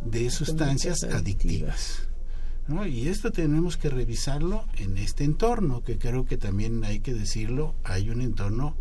[0.04, 2.08] de sustancias adictivas.
[2.66, 2.86] ¿no?
[2.86, 7.74] Y esto tenemos que revisarlo en este entorno, que creo que también hay que decirlo,
[7.84, 8.76] hay un entorno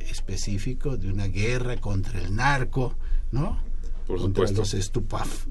[0.00, 2.94] específico de una guerra contra el narco,
[3.32, 3.58] ¿no?
[4.06, 4.60] Por contra supuesto.
[4.60, 5.46] los estupaf,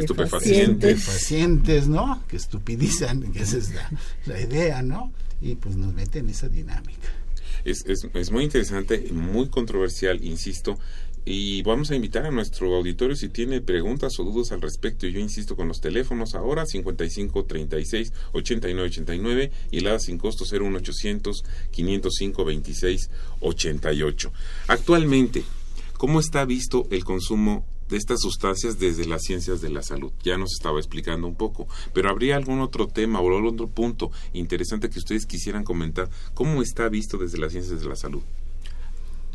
[0.00, 1.04] estupefacientes.
[1.04, 2.22] Pacientes, ¿no?
[2.28, 3.70] Que estupidizan, que esa es
[4.26, 5.12] la, idea, ¿no?
[5.40, 7.08] Y pues nos meten en esa dinámica.
[7.64, 10.78] Es, es, es muy interesante, muy controversial, insisto,
[11.30, 15.06] y vamos a invitar a nuestro auditorio si tiene preguntas o dudas al respecto.
[15.06, 20.46] Yo insisto con los teléfonos ahora 55 36 89 89 y el ADA sin costo
[20.50, 24.32] 01800 505 26 88.
[24.68, 25.44] Actualmente,
[25.98, 30.12] ¿cómo está visto el consumo de estas sustancias desde las ciencias de la salud.
[30.22, 34.10] Ya nos estaba explicando un poco, pero habría algún otro tema o algún otro punto
[34.32, 36.08] interesante que ustedes quisieran comentar.
[36.34, 38.22] ¿Cómo está visto desde las ciencias de la salud?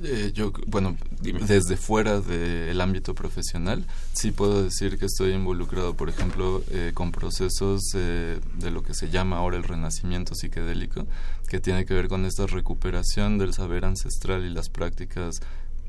[0.01, 6.09] Eh, yo, bueno, desde fuera del ámbito profesional, sí puedo decir que estoy involucrado, por
[6.09, 11.05] ejemplo, eh, con procesos de lo que se llama ahora el renacimiento psicodélico,
[11.47, 15.39] que tiene que ver con esta recuperación del saber ancestral y las prácticas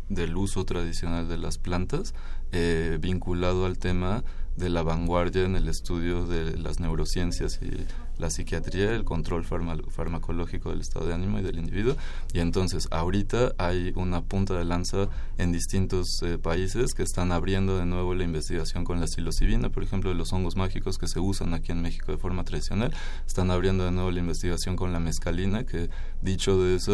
[0.09, 2.15] del uso tradicional de las plantas
[2.57, 4.23] eh, vinculado al tema
[4.57, 7.85] de la vanguardia en el estudio de las neurociencias y
[8.17, 11.97] la psiquiatría, el control farmacológico del estado de ánimo y del individuo.
[12.33, 17.77] Y entonces, ahorita hay una punta de lanza en distintos eh, países que están abriendo
[17.77, 21.19] de nuevo la investigación con la psilocibina, por ejemplo, de los hongos mágicos que se
[21.19, 22.95] usan aquí en México de forma tradicional.
[23.27, 25.91] Están abriendo de nuevo la investigación con la mescalina, que
[26.23, 26.93] dicho de esa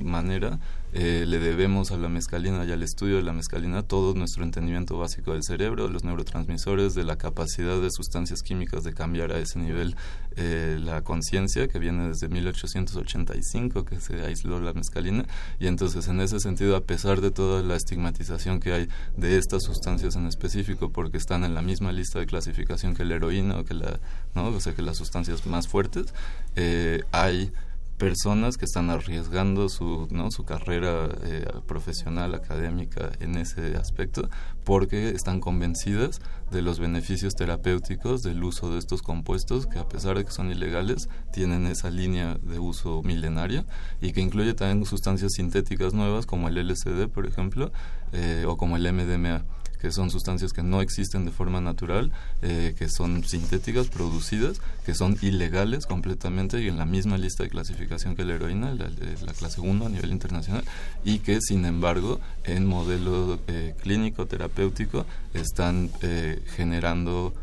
[0.00, 0.60] manera,
[0.94, 4.98] eh, le debemos a la mescalina y al estudio de la mescalina todo nuestro entendimiento
[4.98, 9.38] básico del cerebro, de los neurotransmisores, de la capacidad de sustancias químicas de cambiar a
[9.38, 9.96] ese nivel
[10.36, 15.26] eh, la conciencia, que viene desde 1885 que se aisló la mescalina.
[15.60, 19.64] Y entonces, en ese sentido, a pesar de toda la estigmatización que hay de estas
[19.64, 23.64] sustancias en específico, porque están en la misma lista de clasificación que la heroína o
[23.64, 24.00] que la,
[24.34, 24.48] ¿no?
[24.48, 26.14] o sea, que las sustancias más fuertes,
[26.56, 27.52] eh, hay
[27.98, 30.30] personas que están arriesgando su, ¿no?
[30.30, 34.30] su carrera eh, profesional, académica en ese aspecto,
[34.64, 40.16] porque están convencidas de los beneficios terapéuticos del uso de estos compuestos, que a pesar
[40.16, 43.66] de que son ilegales, tienen esa línea de uso milenaria
[44.00, 47.72] y que incluye también sustancias sintéticas nuevas como el LSD, por ejemplo,
[48.12, 49.44] eh, o como el MDMA
[49.80, 52.10] que son sustancias que no existen de forma natural,
[52.42, 57.50] eh, que son sintéticas, producidas, que son ilegales completamente y en la misma lista de
[57.50, 60.64] clasificación que la heroína, la, la clase 1 a nivel internacional,
[61.04, 67.34] y que sin embargo en modelo eh, clínico terapéutico están eh, generando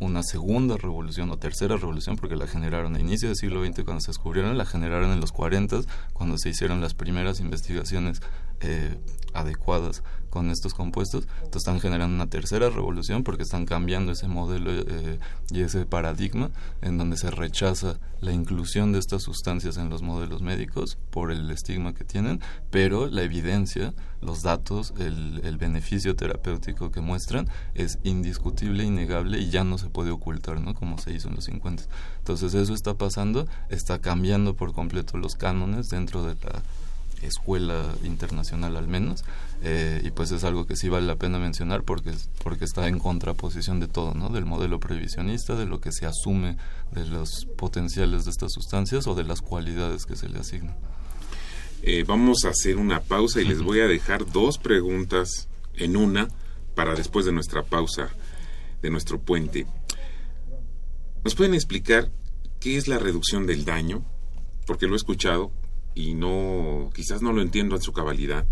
[0.00, 4.00] una segunda revolución o tercera revolución, porque la generaron a inicio del siglo XX cuando
[4.00, 5.82] se descubrieron, la generaron en los 40
[6.14, 8.22] cuando se hicieron las primeras investigaciones
[8.60, 8.96] eh,
[9.34, 15.18] adecuadas con estos compuestos, están generando una tercera revolución porque están cambiando ese modelo eh,
[15.50, 20.42] y ese paradigma en donde se rechaza la inclusión de estas sustancias en los modelos
[20.42, 22.40] médicos por el estigma que tienen,
[22.70, 29.50] pero la evidencia, los datos, el, el beneficio terapéutico que muestran es indiscutible, innegable y
[29.50, 30.74] ya no se puede ocultar, ¿no?
[30.74, 31.84] Como se hizo en los 50.
[32.18, 36.62] Entonces eso está pasando, está cambiando por completo los cánones dentro de la
[37.22, 39.24] escuela internacional al menos
[39.62, 42.98] eh, y pues es algo que sí vale la pena mencionar porque porque está en
[42.98, 46.56] contraposición de todo no del modelo previsionista de lo que se asume
[46.92, 50.76] de los potenciales de estas sustancias o de las cualidades que se le asignan.
[51.82, 56.28] Eh, vamos a hacer una pausa y les voy a dejar dos preguntas en una
[56.74, 58.10] para después de nuestra pausa
[58.82, 59.66] de nuestro puente.
[61.24, 62.10] Nos pueden explicar
[62.60, 64.04] qué es la reducción del daño
[64.66, 65.50] porque lo he escuchado
[65.94, 68.46] y no quizás no lo entiendo en su cabalidad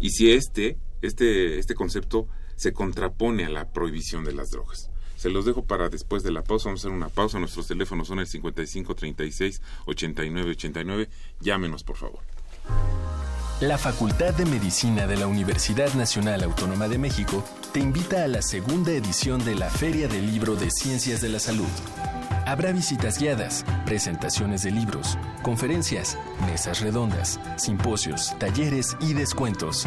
[0.00, 4.90] y si este este este concepto se contrapone a la prohibición de las drogas.
[5.16, 6.68] Se los dejo para después de la pausa.
[6.68, 7.38] Vamos a hacer una pausa.
[7.38, 11.08] Nuestros teléfonos son el 55 36 89 89.
[11.40, 12.20] Llámenos, por favor.
[13.60, 18.42] La Facultad de Medicina de la Universidad Nacional Autónoma de México te invita a la
[18.42, 21.68] segunda edición de la Feria del Libro de Ciencias de la Salud.
[22.46, 29.86] Habrá visitas guiadas, presentaciones de libros, conferencias, mesas redondas, simposios, talleres y descuentos.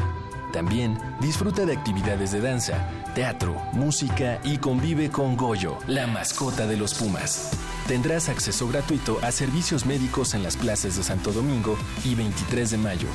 [0.53, 6.77] También disfruta de actividades de danza, teatro, música y convive con Goyo, la mascota de
[6.77, 7.51] los Pumas.
[7.87, 12.77] Tendrás acceso gratuito a servicios médicos en las plazas de Santo Domingo y 23 de
[12.77, 13.07] mayo.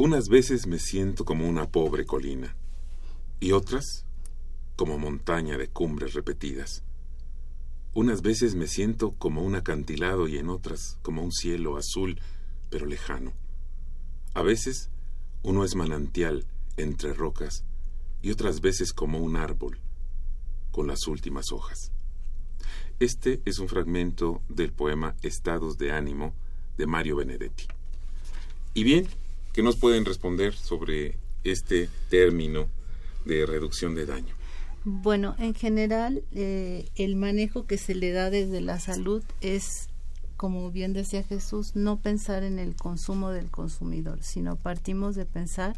[0.05, 2.55] Unas veces me siento como una pobre colina
[3.39, 4.05] y otras
[4.75, 6.83] como montaña de cumbres repetidas.
[7.95, 12.19] Unas veces me siento como un acantilado y en otras como un cielo azul
[12.69, 13.33] pero lejano.
[14.35, 14.91] A veces
[15.41, 16.45] uno es manantial
[16.77, 17.63] entre rocas
[18.21, 19.79] y otras veces como un árbol
[20.69, 21.91] con las últimas hojas.
[22.99, 26.35] Este es un fragmento del poema Estados de ánimo
[26.77, 27.65] de Mario Benedetti.
[28.75, 29.07] Y bien,
[29.55, 32.67] ¿Qué nos pueden responder sobre este término
[33.23, 34.35] de reducción de daño?
[34.83, 39.87] Bueno, en general, eh, el manejo que se le da desde la salud es
[40.35, 45.77] como bien decía Jesús, no pensar en el consumo del consumidor, sino partimos de pensar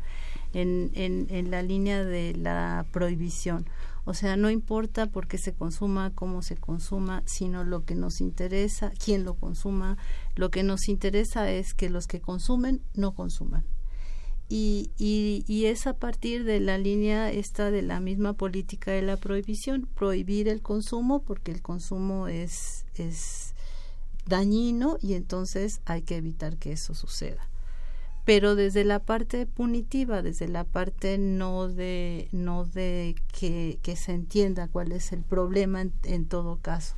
[0.54, 3.68] en, en, en la línea de la prohibición.
[4.08, 8.22] O sea, no importa por qué se consuma, cómo se consuma, sino lo que nos
[8.22, 9.98] interesa, quién lo consuma.
[10.36, 13.66] Lo que nos interesa es que los que consumen no consuman.
[14.48, 19.02] Y, y, y, es a partir de la línea esta de la misma política de
[19.02, 23.56] la prohibición, prohibir el consumo porque el consumo es, es
[24.26, 27.46] dañino y entonces hay que evitar que eso suceda
[28.28, 34.68] pero desde la parte punitiva, desde la parte no de, no de que, se entienda
[34.68, 36.96] cuál es el problema en, en, todo caso.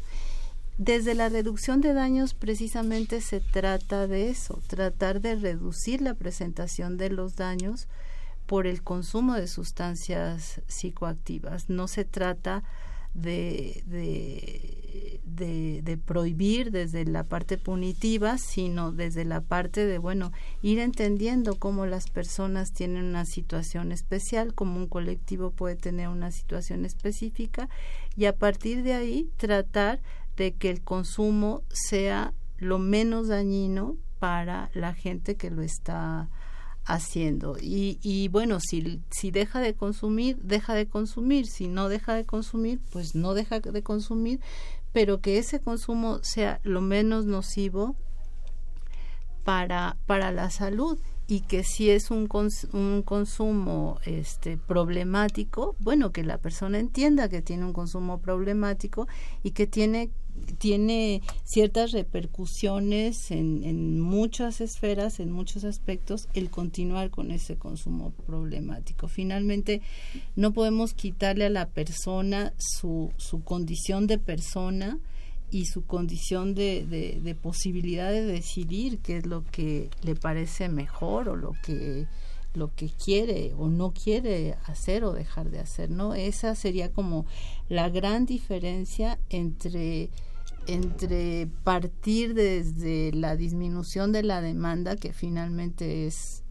[0.79, 6.97] Desde la reducción de daños precisamente se trata de eso, tratar de reducir la presentación
[6.97, 7.87] de los daños
[8.47, 11.69] por el consumo de sustancias psicoactivas.
[11.69, 12.63] No se trata
[13.13, 20.31] de, de, de, prohibir desde la parte punitiva, sino desde la parte de, bueno,
[20.61, 26.31] ir entendiendo cómo las personas tienen una situación especial, cómo un colectivo puede tener una
[26.31, 27.69] situación específica
[28.15, 29.99] y a partir de ahí tratar
[30.35, 36.29] de que el consumo sea lo menos dañino para la gente que lo está
[36.89, 37.55] haciendo.
[37.61, 41.47] Y, y bueno, si, si deja de consumir, deja de consumir.
[41.47, 44.41] Si no deja de consumir, pues no deja de consumir,
[44.91, 47.95] pero que ese consumo sea lo menos nocivo
[49.43, 50.99] para, para la salud
[51.29, 52.27] y que si es un,
[52.73, 59.07] un consumo este problemático, bueno, que la persona entienda que tiene un consumo problemático
[59.43, 60.09] y que tiene
[60.57, 68.11] tiene ciertas repercusiones en, en muchas esferas, en muchos aspectos, el continuar con ese consumo
[68.25, 69.09] problemático.
[69.09, 69.81] Finalmente,
[70.37, 74.97] no podemos quitarle a la persona su, su condición de persona
[75.51, 80.69] y su condición de, de, de posibilidad de decidir qué es lo que le parece
[80.69, 82.07] mejor o lo que
[82.55, 86.15] lo que quiere o no quiere hacer o dejar de hacer, ¿no?
[86.15, 87.25] Esa sería como
[87.69, 90.09] la gran diferencia entre
[90.67, 96.43] entre partir desde la disminución de la demanda, que finalmente es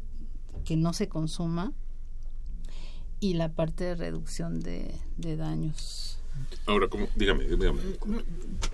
[0.64, 1.72] que no se consuma,
[3.20, 6.17] y la parte de reducción de, de daños.
[6.66, 7.80] Ahora, como, dígame, dígame.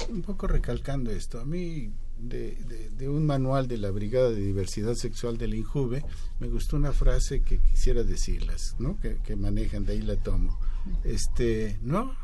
[0.09, 4.41] Un poco recalcando esto, a mí de, de, de, un manual de la Brigada de
[4.41, 6.05] Diversidad Sexual del INJUVE,
[6.41, 8.99] me gustó una frase que quisiera decirlas, ¿no?
[9.01, 10.59] Que, que manejan, de ahí la tomo.
[11.05, 12.15] Este, ¿no?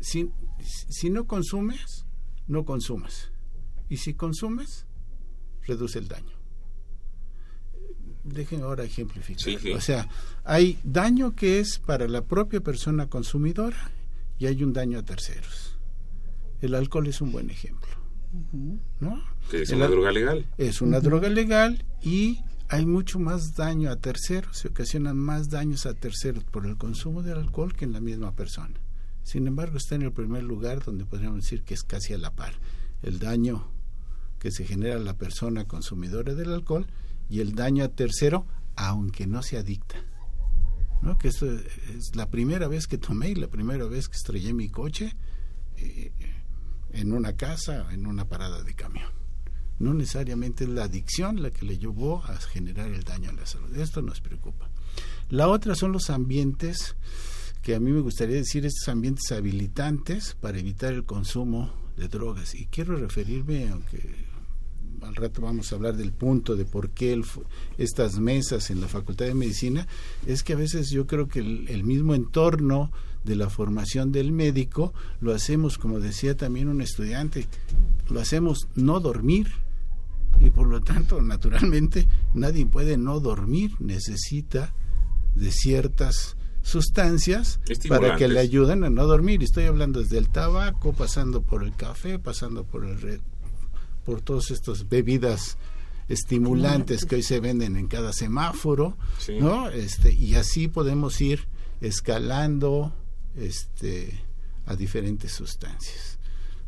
[0.00, 2.04] Si, si no consumes,
[2.48, 3.30] no consumas.
[3.88, 4.86] Y si consumes,
[5.62, 6.36] reduce el daño.
[8.24, 9.42] Déjenme ahora ejemplificar.
[9.42, 9.72] Sí, sí.
[9.72, 10.08] O sea,
[10.44, 13.90] hay daño que es para la propia persona consumidora
[14.42, 15.78] y hay un daño a terceros.
[16.60, 17.90] El alcohol es un buen ejemplo.
[18.98, 19.22] ¿No?
[19.48, 20.46] Que es una droga legal.
[20.58, 21.04] Es una uh -huh.
[21.04, 26.42] droga legal y hay mucho más daño a terceros, se ocasionan más daños a terceros
[26.42, 28.74] por el consumo del alcohol que en la misma persona.
[29.22, 32.34] Sin embargo, está en el primer lugar donde podríamos decir que es casi a la
[32.34, 32.54] par.
[33.02, 33.68] El daño
[34.40, 36.88] que se genera a la persona consumidora del alcohol
[37.30, 40.02] y el daño a tercero, aunque no se adicta.
[41.02, 41.18] ¿No?
[41.18, 44.68] Que esto es la primera vez que tomé y la primera vez que estrellé mi
[44.68, 45.14] coche
[45.76, 46.12] eh,
[46.92, 49.10] en una casa, en una parada de camión.
[49.78, 53.46] No necesariamente es la adicción la que le llevó a generar el daño a la
[53.46, 53.74] salud.
[53.76, 54.70] Esto nos preocupa.
[55.28, 56.94] La otra son los ambientes
[57.62, 62.54] que a mí me gustaría decir estos ambientes habilitantes para evitar el consumo de drogas.
[62.54, 64.31] Y quiero referirme, aunque
[65.00, 67.24] al rato vamos a hablar del punto de por qué el,
[67.78, 69.86] estas mesas en la Facultad de Medicina,
[70.26, 72.90] es que a veces yo creo que el, el, mismo entorno
[73.24, 77.46] de la formación del médico lo hacemos, como decía también un estudiante,
[78.08, 79.48] lo hacemos no dormir.
[80.40, 84.74] Y por lo tanto, naturalmente, nadie puede no dormir, necesita
[85.34, 89.42] de ciertas sustancias para que le ayuden a no dormir.
[89.42, 93.00] Estoy hablando desde el tabaco, pasando por el café, pasando por el
[94.04, 95.56] por todas estas bebidas
[96.08, 99.38] estimulantes que hoy se venden en cada semáforo, sí.
[99.38, 99.68] ¿no?
[99.68, 101.46] Este y así podemos ir
[101.80, 102.94] escalando
[103.36, 104.20] este
[104.66, 106.18] a diferentes sustancias.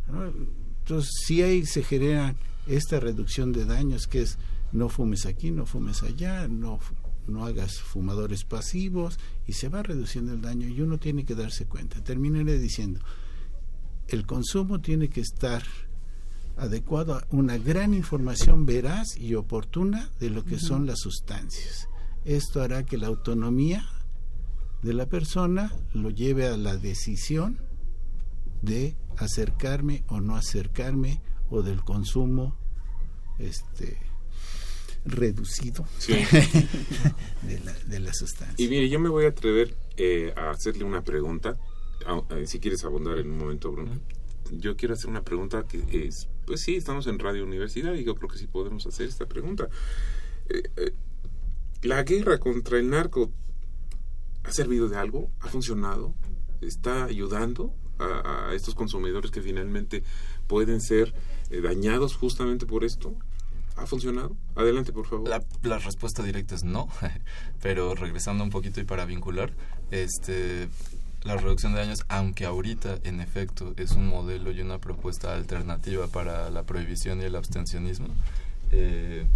[0.09, 0.26] ¿no?
[0.26, 2.35] Entonces, si ahí se genera
[2.66, 4.39] esta reducción de daños que es
[4.72, 6.80] no fumes aquí, no fumes allá, no
[7.26, 11.66] no hagas fumadores pasivos y se va reduciendo el daño y uno tiene que darse
[11.66, 12.03] cuenta.
[12.03, 13.01] Terminaré diciendo,
[14.09, 15.62] el consumo tiene que estar
[16.57, 20.68] adecuado a una gran información veraz y oportuna de lo que uh -huh.
[20.68, 21.88] son las sustancias.
[22.24, 23.84] Esto hará que la autonomía
[24.82, 27.59] de la persona lo lleve a la decisión
[28.62, 32.57] de acercarme o no acercarme o del consumo
[33.38, 33.98] este
[35.05, 38.64] reducido de, la, de la sustancia.
[38.64, 41.59] Y mire, yo me voy a atrever eh, a hacerle una pregunta,
[42.30, 44.00] eh, si quieres abundar en un momento, Bruno.
[44.50, 48.14] Yo quiero hacer una pregunta que es, pues sí, estamos en Radio Universidad y yo
[48.14, 49.68] creo que sí podemos hacer esta pregunta.
[50.49, 50.92] Eh,
[51.82, 53.30] ¿La guerra contra el narco
[54.42, 55.30] ha servido de algo?
[55.40, 56.14] ¿Ha funcionado?
[56.61, 60.03] ¿Está ayudando a, a estos consumidores que finalmente
[60.47, 61.14] pueden ser
[61.51, 63.16] dañados justamente por esto?
[63.76, 64.36] ¿Ha funcionado?
[64.55, 65.28] Adelante, por favor.
[65.28, 66.88] La, respuesta directa es no,
[67.62, 69.53] pero regresando un poquito y para vincular,
[69.90, 70.68] este,
[71.24, 76.06] la reducción de daños, aunque ahorita en efecto es un modelo y una propuesta alternativa
[76.06, 78.08] para la prohibición y el abstencionismo,
[78.70, 79.26] eh,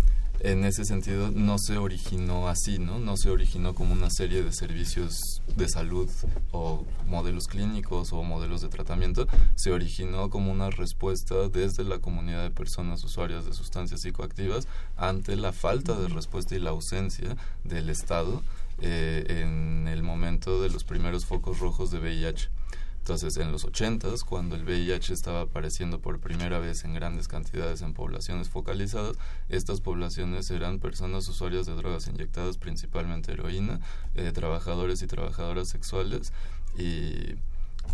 [0.40, 3.00] en ese sentido no se originó así, ¿no?
[3.00, 5.18] No se originó como una serie de servicios
[5.56, 6.08] de salud
[6.52, 9.26] o modelos clínicos o modelos de tratamiento,
[9.56, 15.34] se originó como una respuesta desde la comunidad de personas usuarias de sustancias psicoactivas ante
[15.34, 18.42] la falta de respuesta y la ausencia del Estado
[18.80, 22.50] eh, en el momento de los primeros focos rojos de VIH.
[22.98, 27.80] Entonces, en los 80 cuando el VIH estaba apareciendo por primera vez en grandes cantidades
[27.80, 29.16] en poblaciones focalizadas,
[29.48, 33.80] estas poblaciones eran personas usuarias de drogas inyectadas, principalmente heroína,
[34.14, 36.34] eh, trabajadores y trabajadoras sexuales
[36.76, 37.36] y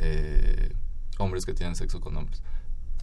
[0.00, 0.74] eh,
[1.18, 2.42] hombres que tienen sexo con hombres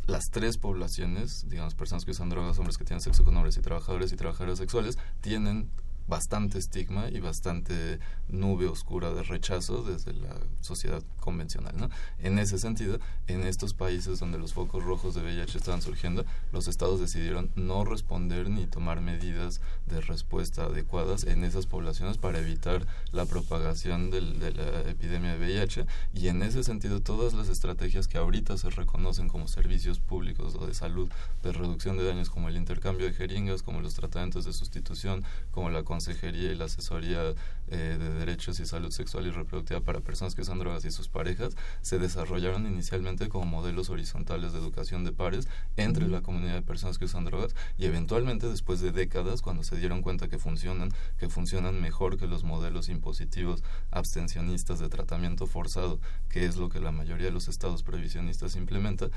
[0.08, 3.62] las tres poblaciones, digamos, personas que usan drogas, hombres que tienen sexo con hombres y
[3.62, 5.70] trabajadores y trabajadoras sexuales, tienen
[6.12, 7.98] bastante estigma y bastante
[8.28, 11.74] nube oscura de rechazo desde la sociedad convencional.
[11.78, 11.90] ¿no?
[12.20, 16.68] En ese sentido, en estos países donde los focos rojos de VIH estaban surgiendo, los
[16.68, 22.86] estados decidieron no responder ni tomar medidas de respuesta adecuadas en esas poblaciones para evitar
[23.14, 28.18] la propagación de la epidemia de VIH y en ese sentido todas las estrategias que
[28.18, 31.10] ahorita se reconocen como servicios públicos o de salud
[31.44, 35.70] de reducción de daños como el intercambio de jeringas, como los tratamientos de sustitución, como
[35.70, 37.34] la consejería y la asesoría
[37.72, 41.08] eh, de derechos y salud sexual y reproductiva para personas que usan drogas y sus
[41.08, 45.48] parejas se desarrollaron inicialmente como modelos horizontales de educación de pares
[45.78, 49.78] entre la comunidad de personas que usan drogas y eventualmente después de décadas cuando se
[49.78, 56.00] dieron cuenta que funcionan que funcionan mejor que los modelos impositivos abstencionistas de tratamiento forzado
[56.30, 59.10] que es lo que la mayoría de los estados prohibicionistas implementa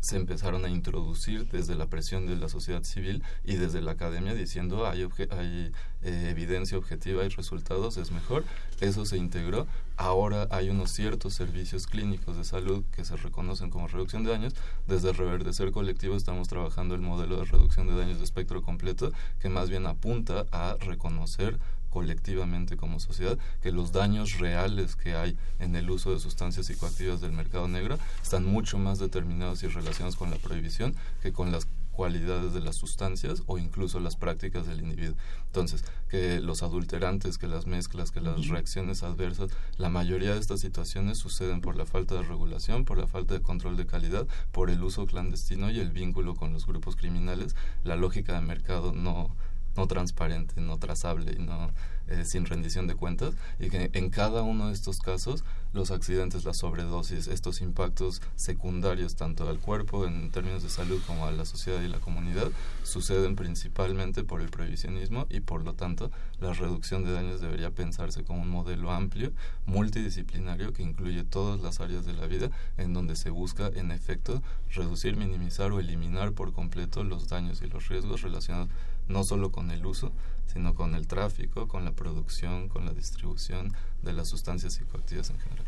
[0.00, 4.34] se empezaron a introducir desde la presión de la sociedad civil y desde la academia
[4.34, 5.72] diciendo hay, hay
[6.02, 8.44] eh, evidencia objetiva y resultados es mejor.
[8.80, 9.66] Eso se integró.
[9.96, 14.54] Ahora hay unos ciertos servicios clínicos de salud que se reconocen como reducción de daños.
[14.86, 19.48] Desde Reverdecer Colectivo estamos trabajando el modelo de reducción de daños de espectro completo que
[19.48, 21.58] más bien apunta a reconocer
[21.90, 27.20] colectivamente como sociedad que los daños reales que hay en el uso de sustancias psicoactivas
[27.20, 31.66] del mercado negro están mucho más determinados y relacionados con la prohibición que con las
[32.00, 35.16] cualidades de las sustancias o incluso las prácticas del individuo.
[35.44, 40.60] Entonces, que los adulterantes, que las mezclas, que las reacciones adversas, la mayoría de estas
[40.60, 44.70] situaciones suceden por la falta de regulación, por la falta de control de calidad, por
[44.70, 47.54] el uso clandestino y el vínculo con los grupos criminales.
[47.84, 49.36] La lógica de mercado no
[49.80, 51.70] no transparente, no trazable y no
[52.08, 56.44] eh, sin rendición de cuentas y que en cada uno de estos casos los accidentes,
[56.44, 61.44] la sobredosis, estos impactos secundarios tanto al cuerpo en términos de salud como a la
[61.44, 62.50] sociedad y la comunidad
[62.82, 66.10] suceden principalmente por el prohibicionismo y por lo tanto
[66.40, 69.32] la reducción de daños debería pensarse como un modelo amplio,
[69.64, 74.42] multidisciplinario que incluye todas las áreas de la vida en donde se busca en efecto
[74.74, 78.68] reducir, minimizar o eliminar por completo los daños y los riesgos relacionados
[79.10, 80.12] no solo con el uso,
[80.46, 85.38] sino con el tráfico, con la producción, con la distribución de las sustancias psicoactivas en
[85.38, 85.66] general.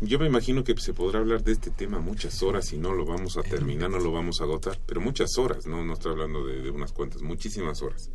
[0.00, 3.04] Yo me imagino que se podrá hablar de este tema muchas horas y no lo
[3.04, 6.44] vamos a terminar, no lo vamos a agotar, pero muchas horas, no, no estoy hablando
[6.44, 8.10] de, unas cuantas, muchísimas horas.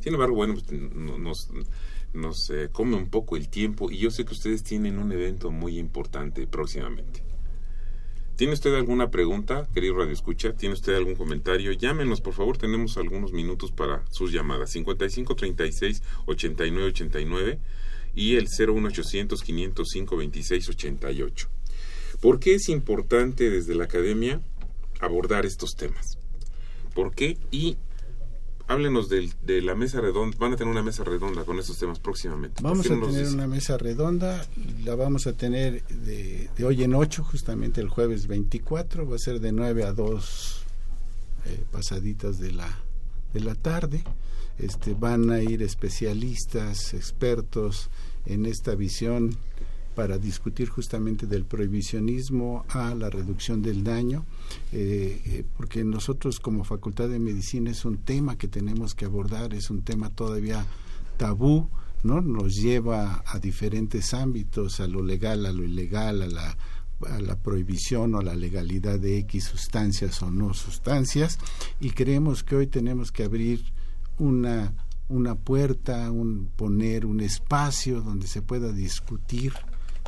[0.00, 1.48] Sin embargo, bueno, pues, nos,
[2.12, 5.50] nos eh, come un poco el tiempo y yo sé que ustedes tienen un evento
[5.50, 7.29] muy importante próximamente.
[8.40, 10.54] ¿Tiene usted alguna pregunta, querido Radio Escucha?
[10.54, 11.72] ¿Tiene usted algún comentario?
[11.72, 14.70] Llámenos, por favor, tenemos algunos minutos para sus llamadas.
[14.70, 17.58] 55 36 89 89
[18.14, 21.48] y el 01800 505 26 88.
[22.22, 24.40] ¿Por qué es importante desde la academia
[25.00, 26.16] abordar estos temas?
[26.94, 27.36] ¿Por qué?
[27.50, 27.76] Y
[28.70, 30.36] háblenos de, la mesa redonda.
[30.38, 32.62] Van a tener una mesa redonda con estos temas próximamente.
[32.62, 34.46] Vamos a tener una mesa redonda.
[34.84, 39.08] La vamos a tener de, hoy en 8, justamente el jueves 24.
[39.08, 40.64] Va a ser de 9 a 2
[41.46, 42.78] eh, pasaditas de la,
[43.34, 44.04] de la tarde.
[44.58, 47.90] Este, van a ir especialistas, expertos
[48.24, 49.36] en esta visión
[49.94, 54.24] para discutir justamente del prohibicionismo a la reducción del daño,
[54.72, 59.52] eh, eh, porque nosotros como Facultad de Medicina es un tema que tenemos que abordar,
[59.54, 60.64] es un tema todavía
[61.16, 61.68] tabú,
[62.02, 62.20] ¿no?
[62.20, 68.18] Nos lleva a diferentes ámbitos, a lo legal, a lo ilegal, a la prohibición o
[68.18, 71.38] a la legalidad de X sustancias o no sustancias
[71.80, 73.64] y creemos que hoy tenemos que abrir
[74.18, 74.74] una
[75.10, 79.52] una puerta, un poner un espacio donde se pueda discutir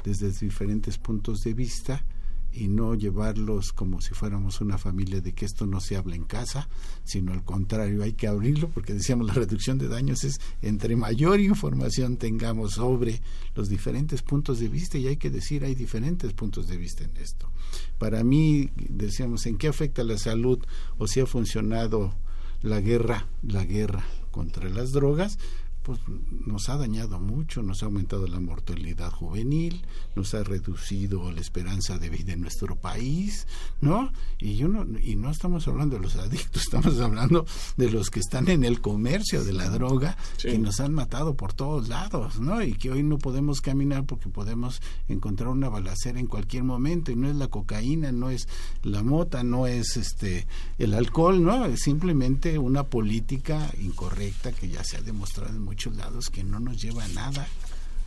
[0.05, 2.05] desde diferentes puntos de vista
[2.53, 6.24] y no llevarlos como si fuéramos una familia de que esto no se habla en
[6.24, 6.68] casa,
[7.05, 11.40] sino al contrario, hay que abrirlo porque decíamos la reducción de daños es entre mayor
[11.40, 13.22] información tengamos sobre
[13.55, 17.16] los diferentes puntos de vista y hay que decir hay diferentes puntos de vista en
[17.16, 17.50] esto.
[17.98, 20.59] Para mí decíamos en qué afecta la salud
[20.98, 22.14] o si ha funcionado
[22.61, 25.38] la guerra, la guerra contra las drogas,
[25.83, 26.01] pues
[26.47, 29.83] nos ha dañado mucho, nos ha aumentado la mortalidad juvenil,
[30.14, 33.47] nos ha reducido la esperanza de vida en nuestro país,
[33.80, 34.12] ¿no?
[34.39, 37.45] Y yo no y no estamos hablando de los adictos, estamos hablando
[37.76, 41.53] de los que están en el comercio de la droga que nos han matado por
[41.53, 42.62] todos lados, ¿no?
[42.62, 47.16] Y que hoy no podemos caminar porque podemos encontrar una balacera en cualquier momento y
[47.16, 48.49] no es la cocaína, no es
[48.83, 50.47] la mota, no es este
[50.78, 51.66] el alcohol, ¿no?
[51.66, 56.61] Es simplemente una política incorrecta que ya se ha demostrado en muchos lados que no
[56.61, 57.47] nos lleva a nada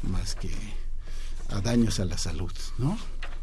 [0.03, 0.51] más que
[1.49, 2.95] a daños a la salud, ¿no?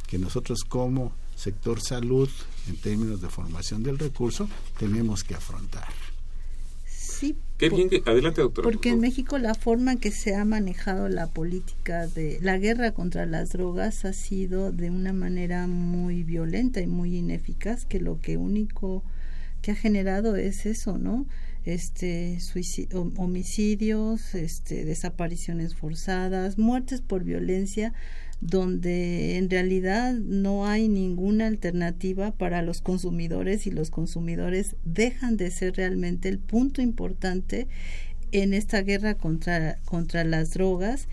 [0.07, 2.29] Que nosotros como sector salud,
[2.69, 4.49] en términos de formación del recurso,
[4.79, 5.89] tenemos que afrontar.
[6.87, 7.37] Sí.
[7.59, 8.65] Qué bien adelante, doctora.
[8.65, 12.93] Porque en México la forma en que se ha manejado la política de la guerra
[12.93, 18.21] contra las drogas ha sido de una manera muy violenta y muy ineficaz, que lo
[18.21, 19.03] que único
[19.63, 21.27] que ha generado es eso, ¿no?
[21.65, 22.39] Este
[23.17, 27.93] homicidios, este desapariciones forzadas, muertes por violencia
[28.41, 35.53] donde en realidad no hay ninguna alternativa para los consumidores y los consumidores dejan de
[35.53, 37.69] ser realmente el punto importante
[38.33, 41.07] en esta guerra contra, contra las drogas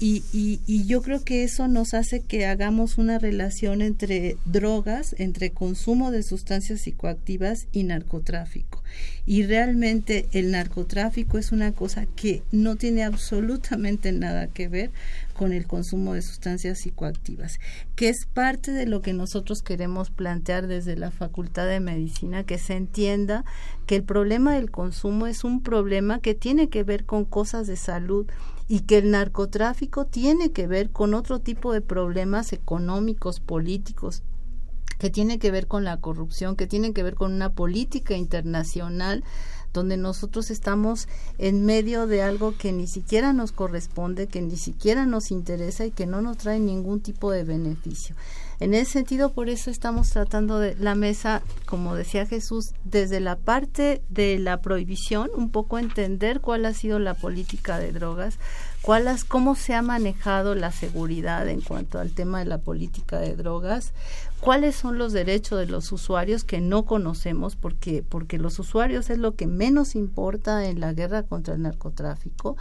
[0.00, 5.16] y, y, y, yo creo que eso nos hace que hagamos una relación entre drogas,
[5.18, 8.82] entre consumo de sustancias psicoactivas y narcotráfico.
[9.26, 14.90] Y realmente el narcotráfico es una cosa que no tiene absolutamente nada que ver
[15.34, 17.58] con el consumo de sustancias psicoactivas,
[17.96, 22.58] que es parte de lo que nosotros queremos plantear desde la Facultad de Medicina, que
[22.58, 23.44] se entienda
[23.86, 27.76] que el problema del consumo es un problema que tiene que ver con cosas de
[27.76, 28.26] salud
[28.68, 34.22] y que el narcotráfico tiene que ver con otro tipo de problemas económicos, políticos,
[34.98, 39.24] que tiene que ver con la corrupción, que tiene que ver con una política internacional
[39.72, 41.08] donde nosotros estamos
[41.38, 45.90] en medio de algo que ni siquiera nos corresponde, que ni siquiera nos interesa y
[45.90, 48.16] que no nos trae ningún tipo de beneficio.
[48.60, 53.36] En ese sentido, por eso estamos tratando de la mesa, como decía Jesús, desde la
[53.36, 58.38] parte de la prohibición, un poco entender cuál ha sido la política de drogas,
[58.82, 63.36] cuál cómo se ha manejado la seguridad en cuanto al tema de la política de
[63.36, 63.92] drogas,
[64.40, 69.18] cuáles son los derechos de los usuarios que no conocemos porque porque los usuarios es
[69.18, 72.56] lo que menos importa en la guerra contra el narcotráfico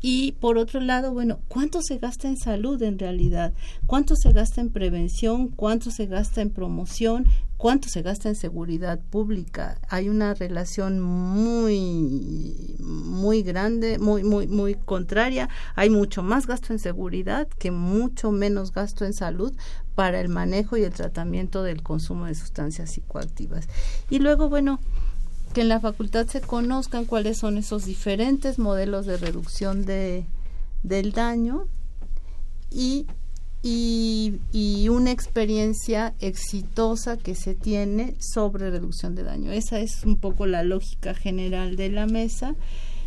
[0.00, 3.52] y por otro lado, bueno, ¿cuánto se gasta en salud en realidad?
[3.86, 5.48] ¿Cuánto se gasta en prevención?
[5.48, 7.26] ¿Cuánto se gasta en promoción?
[7.56, 9.80] ¿Cuánto se gasta en seguridad pública?
[9.88, 15.48] Hay una relación muy muy grande, muy muy muy contraria.
[15.74, 19.52] Hay mucho más gasto en seguridad que mucho menos gasto en salud
[19.96, 23.66] para el manejo y el tratamiento del consumo de sustancias psicoactivas.
[24.08, 24.78] Y luego, bueno,
[25.52, 30.24] que en la facultad se conozcan cuáles son esos diferentes modelos de reducción de,
[30.82, 31.66] del daño
[32.70, 33.06] y,
[33.62, 39.52] y, una experiencia exitosa que se tiene sobre reducción de daño.
[39.52, 42.54] Esa es un poco la lógica general de la mesa.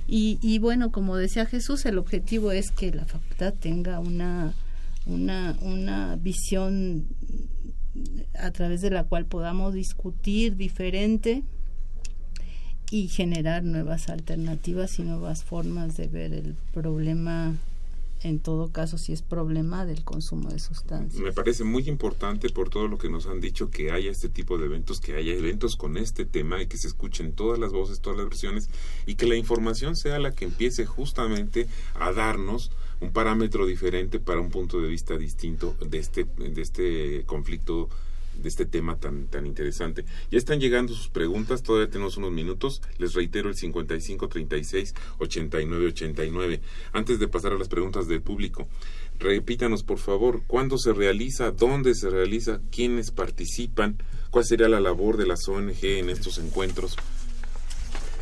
[0.08, 4.54] Y, y bueno, como decía Jesús, el objetivo es que la facultad tenga una,
[5.06, 7.06] una, una visión
[8.38, 11.44] a través de la cual podamos discutir diferente
[12.92, 17.56] y generar nuevas alternativas y nuevas formas de ver el problema
[18.24, 21.24] en todo caso si es problema del consumo de sustancias.
[21.24, 24.58] Me parece muy importante por todo lo que nos han dicho que haya este tipo
[24.58, 28.00] de eventos, que haya eventos con este tema y que se escuchen todas las voces,
[28.00, 28.70] todas las versiones
[29.06, 34.42] y que la información sea la que empiece justamente a darnos un parámetro diferente para
[34.42, 37.90] un punto de vista distinto de este de este conflicto
[38.36, 40.06] de este tema tan, tan interesante.
[40.30, 42.82] Ya están llegando sus preguntas, todavía tenemos unos minutos.
[42.98, 46.62] Les reitero el 55 36 89 89.
[46.94, 48.68] Antes de pasar a las preguntas del público,
[49.20, 51.52] repítanos por favor, ¿cuándo se realiza?
[51.52, 52.62] ¿Dónde se realiza?
[52.72, 53.98] ¿Quiénes participan?
[54.30, 56.96] ¿Cuál sería la labor de las ONG en estos encuentros?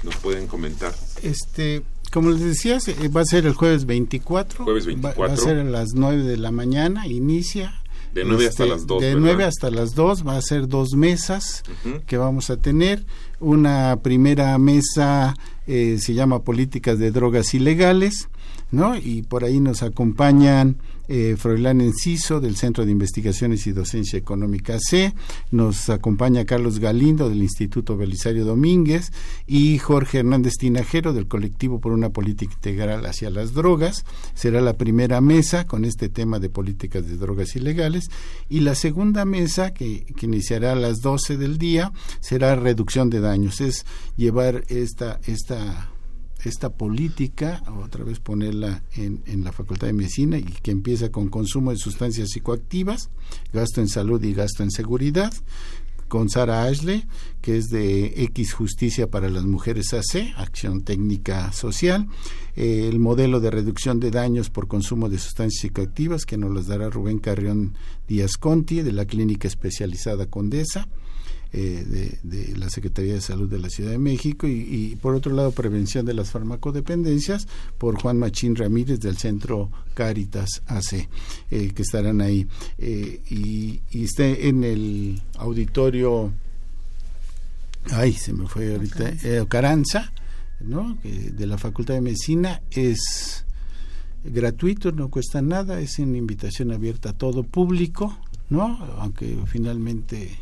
[0.03, 0.93] ¿Nos pueden comentar?
[1.21, 2.79] Este, como les decía,
[3.15, 4.63] va a ser el jueves 24.
[4.63, 5.21] Jueves 24.
[5.21, 7.78] Va, a ser a las 9 de la mañana, inicia.
[8.13, 9.01] De 9 hasta Este, las 2.
[9.01, 12.01] De 9 hasta las 2 va a ser dos mesas Ujú.
[12.05, 13.05] que vamos a tener.
[13.39, 15.35] Una primera mesa
[15.67, 18.29] eh, se llama Políticas de Drogas Ilegales,
[18.71, 18.95] ¿no?
[18.97, 20.77] Y por ahí nos acompañan
[21.09, 25.13] eh, Froilán Enciso del Centro de Investigaciones y Docencia Económica C,
[25.49, 29.11] nos acompaña Carlos Galindo del Instituto Belisario Domínguez
[29.47, 34.05] y Jorge Hernández Tinajero del colectivo por una política integral hacia las drogas.
[34.35, 38.11] Será la primera mesa con este tema de políticas de drogas ilegales.
[38.47, 43.19] Y la segunda mesa que, que iniciará a las 12 del día será reducción de
[43.19, 43.85] daños, es
[44.15, 45.89] llevar esta esta
[46.43, 51.29] esta política, otra vez ponerla en, en la Facultad de Medicina y que empieza con
[51.29, 53.09] consumo de sustancias psicoactivas,
[53.53, 55.33] gasto en salud y gasto en seguridad,
[56.09, 57.05] con Sara Ashley,
[57.41, 62.07] que es de X Justicia para las Mujeres AC, Acción Técnica Social,
[62.55, 66.67] eh, el modelo de reducción de daños por consumo de sustancias psicoactivas, que nos las
[66.67, 67.75] dará Rubén Carrión
[68.07, 70.89] Díaz Conti, de la Clínica Especializada Condesa,
[71.51, 75.15] eh, de, de, la Secretaría de Salud de la Ciudad de México y, y, por
[75.15, 77.47] otro lado prevención de las farmacodependencias
[77.79, 81.09] por Juan Machín Ramírez del Centro Caritas AC
[81.49, 82.47] eh, que estarán ahí.
[82.77, 86.31] Eh, y, y esté en el auditorio
[87.91, 90.11] ay se me fue ahorita eh, Caranza
[90.59, 90.97] ¿no?
[91.03, 93.45] de la Facultad de Medicina es
[94.23, 98.15] gratuito no cuesta nada es una invitación abierta a todo público
[98.49, 100.37] no aunque finalmente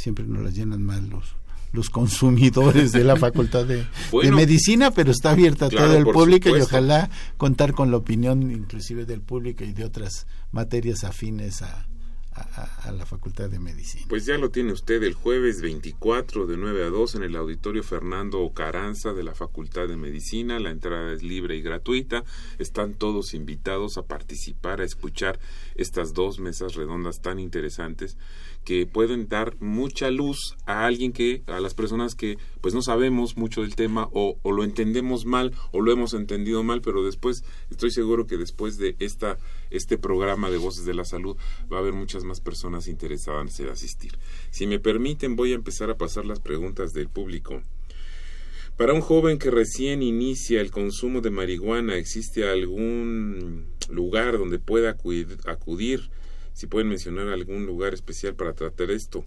[0.00, 1.36] siempre nos las llenan mal los
[1.72, 5.98] los consumidores de la facultad de, Bueno, de medicina, pero está abierta a claro, todo
[5.98, 11.04] el público y ojalá contar con la opinión inclusive del público y de otras materias
[11.04, 11.86] afines a,
[12.56, 14.04] a- la facultad de medicina.
[14.08, 17.82] Pues ya lo tiene usted el jueves 24 de 9 a 2 en el auditorio
[17.82, 20.58] Fernando Caranza de la Facultad de Medicina.
[20.58, 22.24] La entrada es libre y gratuita.
[22.58, 25.38] Están todos invitados a participar, a escuchar
[25.76, 28.16] estas dos mesas redondas tan interesantes
[28.64, 33.38] que pueden dar mucha luz a alguien que, a las personas que pues no sabemos
[33.38, 37.42] mucho del tema o, o lo entendemos mal o lo hemos entendido mal, pero después
[37.70, 39.38] estoy seguro que después de esta,
[39.70, 41.36] este programa de Voces de la Salud
[41.72, 44.18] va a haber muchas más personas interesadas en asistir.
[44.50, 47.62] Si me permiten, voy a empezar a pasar las preguntas del público.
[48.76, 54.90] Para un joven que recién inicia el consumo de marihuana, ¿existe algún lugar donde pueda
[54.90, 56.10] acudir?
[56.54, 59.24] Si pueden mencionar algún lugar especial para tratar esto.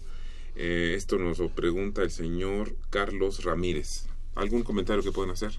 [0.56, 4.06] Eh, esto nos lo pregunta el señor Carlos Ramírez.
[4.34, 5.52] ¿Algún comentario que pueden hacer?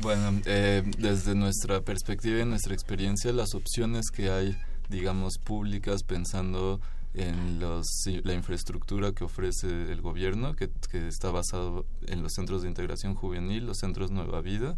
[0.00, 4.56] Bueno, eh, desde nuestra perspectiva y nuestra experiencia, las opciones que hay,
[4.88, 6.80] digamos, públicas, pensando
[7.14, 7.86] en los,
[8.22, 13.14] la infraestructura que ofrece el gobierno, que, que está basado en los centros de integración
[13.14, 14.76] juvenil, los centros Nueva Vida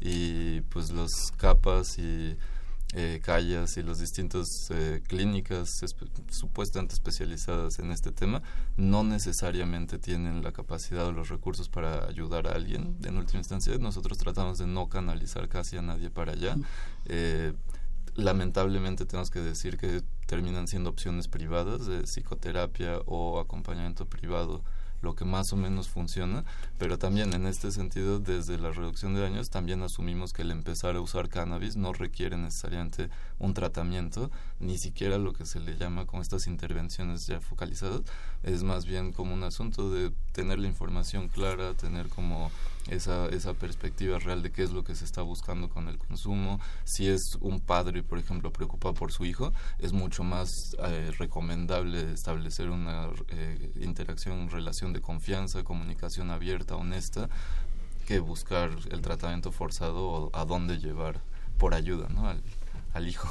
[0.00, 2.36] y pues los capas y
[2.94, 8.42] eh, calles y las distintas eh, clínicas espe supuestamente especializadas en este tema
[8.76, 12.96] no necesariamente tienen la capacidad o los recursos para ayudar a alguien.
[13.04, 16.56] En última instancia, nosotros tratamos de no canalizar casi a nadie para allá.
[17.06, 17.52] Eh,
[18.14, 24.62] lamentablemente tenemos que decir que terminan siendo opciones privadas de psicoterapia o acompañamiento privado
[25.02, 26.44] lo que más o menos funciona,
[26.78, 30.96] pero también en este sentido, desde la reducción de daños, también asumimos que el empezar
[30.96, 34.30] a usar cannabis no requiere necesariamente un tratamiento,
[34.60, 38.02] ni siquiera lo que se le llama con estas intervenciones ya focalizadas,
[38.42, 42.50] es más bien como un asunto de tener la información clara, tener como
[42.88, 46.60] esa, esa perspectiva real de qué es lo que se está buscando con el consumo.
[46.84, 50.50] Si es un padre, por ejemplo, preocupado por su hijo, es mucho más
[50.84, 57.28] eh, recomendable establecer una eh, interacción, relación de confianza, comunicación abierta, honesta,
[58.06, 61.22] que buscar el tratamiento forzado o a dónde llevar
[61.58, 62.28] por ayuda ¿no?
[62.28, 62.42] al,
[62.92, 63.28] al hijo.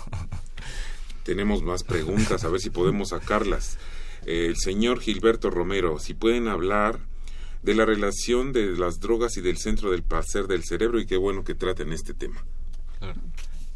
[1.23, 3.77] Tenemos más preguntas, a ver si podemos sacarlas.
[4.25, 6.99] El señor Gilberto Romero, si pueden hablar
[7.63, 11.17] de la relación de las drogas y del centro del placer del cerebro y qué
[11.17, 12.43] bueno que traten este tema.
[12.99, 13.21] Claro.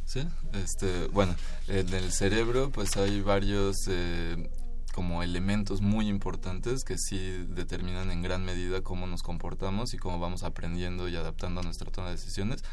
[0.05, 0.21] Sí,
[0.53, 1.35] este, bueno,
[1.67, 4.49] en el cerebro pues hay varios eh,
[4.95, 7.19] como elementos muy importantes que sí
[7.49, 11.91] determinan en gran medida cómo nos comportamos y cómo vamos aprendiendo y adaptando a nuestra
[11.91, 12.63] toma de decisiones.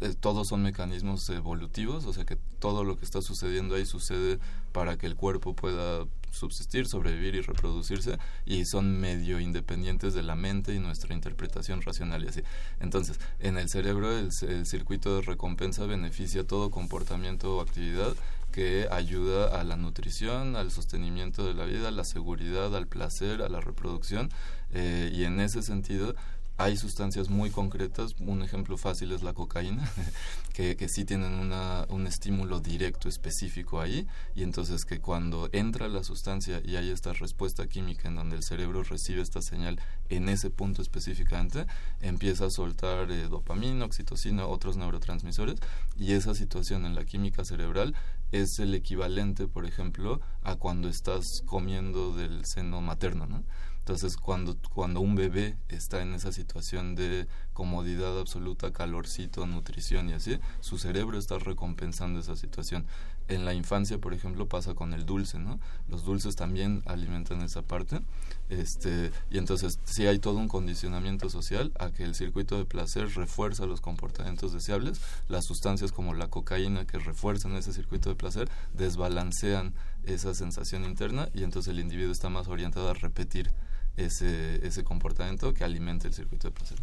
[0.00, 4.40] eh, todos son mecanismos evolutivos, o sea que todo lo que está sucediendo ahí sucede
[4.72, 10.34] para que el cuerpo pueda subsistir, sobrevivir y reproducirse y son medio independientes de la
[10.34, 12.42] mente y nuestra interpretación racional y así.
[12.80, 18.14] Entonces, en el cerebro el, el circuito de recompensa beneficia todo comportamiento o actividad
[18.58, 23.40] que ayuda a la nutrición, al sostenimiento de la vida, a la seguridad, al placer,
[23.40, 24.30] a la reproducción
[24.72, 26.16] eh, y en ese sentido
[26.60, 29.88] hay sustancias muy concretas, un ejemplo fácil es la cocaína,
[30.54, 31.52] que, que sí tienen
[31.88, 37.12] un estímulo directo específico ahí, y entonces que cuando entra la sustancia y hay esta
[37.12, 41.64] respuesta química en donde el cerebro recibe esta señal en ese punto específicamente,
[42.00, 45.60] empieza a soltar eh, dopamina, oxitocina, otros neurotransmisores,
[45.96, 47.94] y esa situación en la química cerebral
[48.32, 53.44] es el equivalente, por ejemplo, a cuando estás comiendo del seno materno, ¿no?
[53.88, 60.12] Entonces, cuando, cuando un bebé está en esa situación de comodidad absoluta, calorcito, nutrición y
[60.12, 62.84] así, su cerebro está recompensando esa situación.
[63.28, 65.58] En la infancia, por ejemplo, pasa con el dulce, ¿no?
[65.88, 68.00] Los dulces también alimentan esa parte.
[68.48, 73.08] Este, y entonces, sí hay todo un condicionamiento social a que el circuito de placer
[73.14, 75.00] refuerza los comportamientos deseables.
[75.28, 79.74] Las sustancias como la cocaína que refuerzan ese circuito de placer desbalancean
[80.04, 83.50] esa sensación interna y entonces el individuo está más orientado a repetir
[83.96, 86.78] ese, ese comportamiento que alimenta el circuito de placer.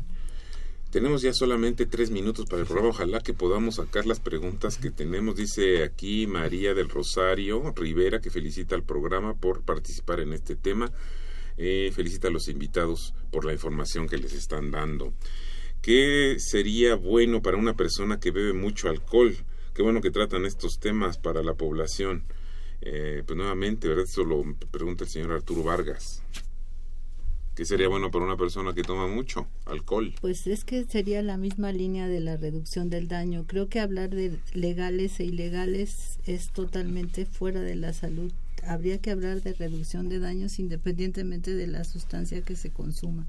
[0.91, 2.91] Tenemos ya solamente tres minutos para el programa.
[2.91, 5.35] Ojalá que podamos sacar las preguntas que tenemos.
[5.35, 10.89] Dice aquí María del Rosario Rivera que felicita al programa por participar en este tema.
[11.57, 15.13] Eh, felicita a los invitados por la información que les están dando.
[15.81, 19.35] ¿Qué sería bueno para una persona que bebe mucho alcohol?
[19.73, 22.23] Qué bueno que tratan estos temas para la población.
[22.81, 24.05] Eh, pues nuevamente, ¿verdad?
[24.05, 26.23] Eso lo pregunta el señor Arturo Vargas.
[27.55, 30.13] ¿Qué sería bueno para una persona que toma mucho alcohol?
[30.19, 33.45] Pues es que sería la misma línea de la reducción del daño.
[33.47, 38.33] Creo que hablar de legales e ilegales es totalmente fuera de la salud.
[38.67, 43.25] Habría que hablar de reducción de daños independientemente de la sustancia que se consuma.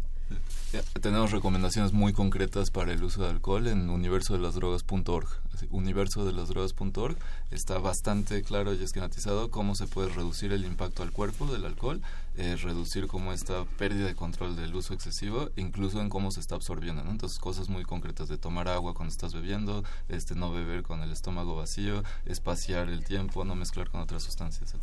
[1.01, 5.29] Tenemos recomendaciones muy concretas para el uso de alcohol en universodelasdrogas.org.
[5.71, 7.17] Universodelasdrogas.org
[7.51, 12.03] está bastante claro y esquematizado cómo se puede reducir el impacto al cuerpo del alcohol,
[12.37, 16.57] eh, reducir como esta pérdida de control del uso excesivo, incluso en cómo se está
[16.57, 17.03] absorbiendo.
[17.09, 21.13] Entonces, cosas muy concretas de tomar agua cuando estás bebiendo, este no beber con el
[21.13, 24.83] estómago vacío, espaciar el tiempo, no mezclar con otras sustancias, etc.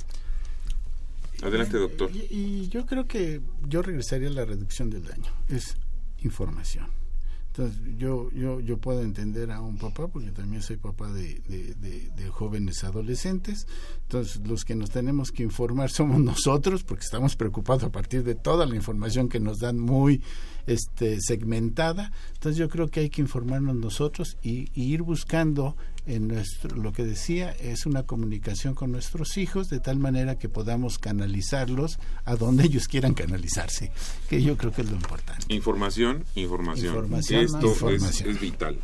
[1.41, 2.09] Adelante, doctor.
[2.13, 5.31] Y, yo creo que yo regresaría a la reducción del daño.
[5.49, 5.75] Es
[6.19, 6.87] información.
[7.47, 12.29] Entonces, yo, yo, yo puedo entender a un papá, porque también soy papá de, de,
[12.29, 13.67] jóvenes adolescentes.
[14.03, 18.33] Entonces, los que nos tenemos que informar somos nosotros, porque estamos preocupados a partir de
[18.33, 20.23] toda la información que nos dan muy
[20.65, 22.11] este, segmentada.
[22.33, 26.91] Entonces, yo creo que hay que informarnos nosotros y, y ir buscando en nuestro, lo
[26.91, 32.35] que decía es una comunicación con nuestros hijos de tal manera que podamos canalizarlos a
[32.35, 33.91] donde ellos quieran canalizarse,
[34.29, 35.53] que yo creo que es lo importante.
[35.53, 37.05] Información, información.
[37.33, 38.79] Esto Es, vital.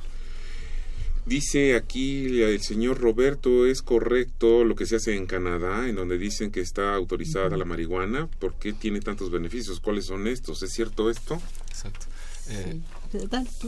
[1.25, 6.17] Dice aquí el señor Roberto, ¿es correcto lo que se hace en Canadá, en donde
[6.17, 8.27] dicen que está autorizada la marihuana?
[8.39, 9.79] ¿Por qué tiene tantos beneficios?
[9.79, 10.63] ¿Cuáles son estos?
[10.63, 11.39] ¿Es cierto esto?
[11.69, 12.07] Exacto.
[12.49, 12.81] Eh,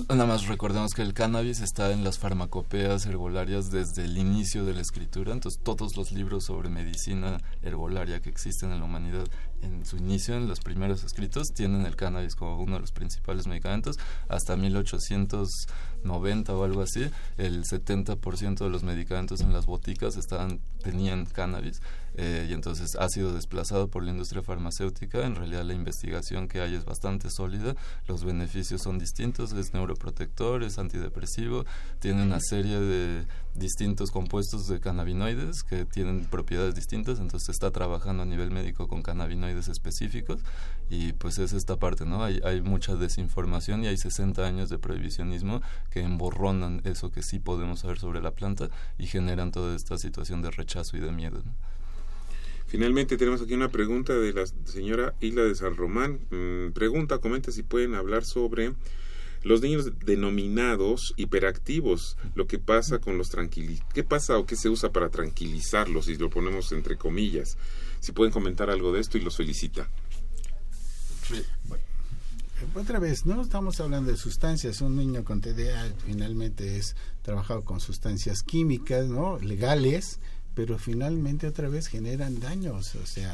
[0.09, 4.73] Nada más recordemos que el cannabis está en las farmacopeas herbolarias desde el inicio de
[4.73, 9.25] la escritura, entonces todos los libros sobre medicina herbolaria que existen en la humanidad
[9.61, 13.47] en su inicio, en los primeros escritos, tienen el cannabis como uno de los principales
[13.47, 13.97] medicamentos.
[14.27, 21.25] Hasta 1890 o algo así, el 70% de los medicamentos en las boticas estaban, tenían
[21.25, 21.81] cannabis.
[22.15, 25.25] Eh, y entonces ha sido desplazado por la industria farmacéutica.
[25.25, 27.75] En realidad la investigación que hay es bastante sólida,
[28.07, 31.65] los beneficios son distintos, es neuroprotector, es antidepresivo,
[31.99, 38.23] tiene una serie de distintos compuestos de cannabinoides que tienen propiedades distintas, entonces está trabajando
[38.23, 40.41] a nivel médico con cannabinoides específicos
[40.89, 42.23] y pues es esta parte, ¿no?
[42.23, 47.39] Hay, hay mucha desinformación y hay 60 años de prohibicionismo que emborronan eso que sí
[47.39, 51.43] podemos saber sobre la planta y generan toda esta situación de rechazo y de miedo.
[52.71, 56.21] Finalmente tenemos aquí una pregunta de la señora Hilda de San Román.
[56.29, 58.71] Mm, pregunta, comenta si pueden hablar sobre
[59.43, 64.69] los niños denominados hiperactivos, lo que pasa con los tranquilizantes, qué pasa o qué se
[64.69, 67.57] usa para tranquilizarlos, si lo ponemos entre comillas.
[67.99, 69.89] Si pueden comentar algo de esto y los felicita.
[72.73, 74.79] otra vez, no estamos hablando de sustancias.
[74.79, 79.39] Un niño con TDA finalmente es trabajado con sustancias químicas, ¿no?
[79.39, 80.21] Legales,
[80.55, 83.33] pero finalmente otra vez generan daños, o sea,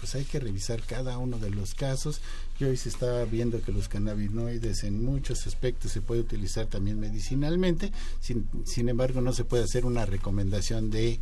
[0.00, 2.20] pues hay que revisar cada uno de los casos
[2.58, 7.00] y hoy se está viendo que los cannabinoides en muchos aspectos se puede utilizar también
[7.00, 11.20] medicinalmente, sin, sin embargo no se puede hacer una recomendación de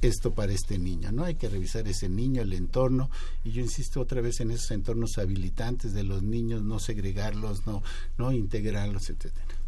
[0.00, 1.24] esto para este niño, ¿no?
[1.24, 3.08] Hay que revisar ese niño, el entorno,
[3.44, 7.82] y yo insisto otra vez en esos entornos habilitantes de los niños, no segregarlos, no,
[8.18, 9.61] no integrarlos, etcétera.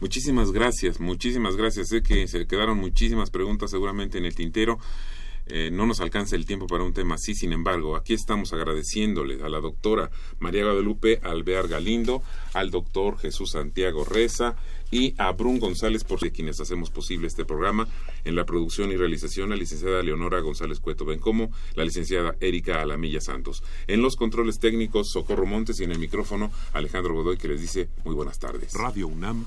[0.00, 1.88] Muchísimas gracias, muchísimas gracias.
[1.88, 4.78] Sé que se quedaron muchísimas preguntas seguramente en el tintero.
[5.46, 9.42] Eh, no nos alcanza el tiempo para un tema así, sin embargo, aquí estamos agradeciéndole
[9.42, 12.22] a la doctora María Guadalupe Alvear Galindo,
[12.54, 14.54] al doctor Jesús Santiago Reza
[14.92, 17.88] y a Brun González por quienes hacemos posible este programa.
[18.24, 23.20] En la producción y realización, la licenciada Leonora González Cueto Bencomo, la licenciada Erika Alamilla
[23.20, 23.62] Santos.
[23.86, 27.88] En los controles técnicos, Socorro Montes y en el micrófono, Alejandro Godoy, que les dice
[28.04, 28.72] muy buenas tardes.
[28.74, 29.46] Radio UNAM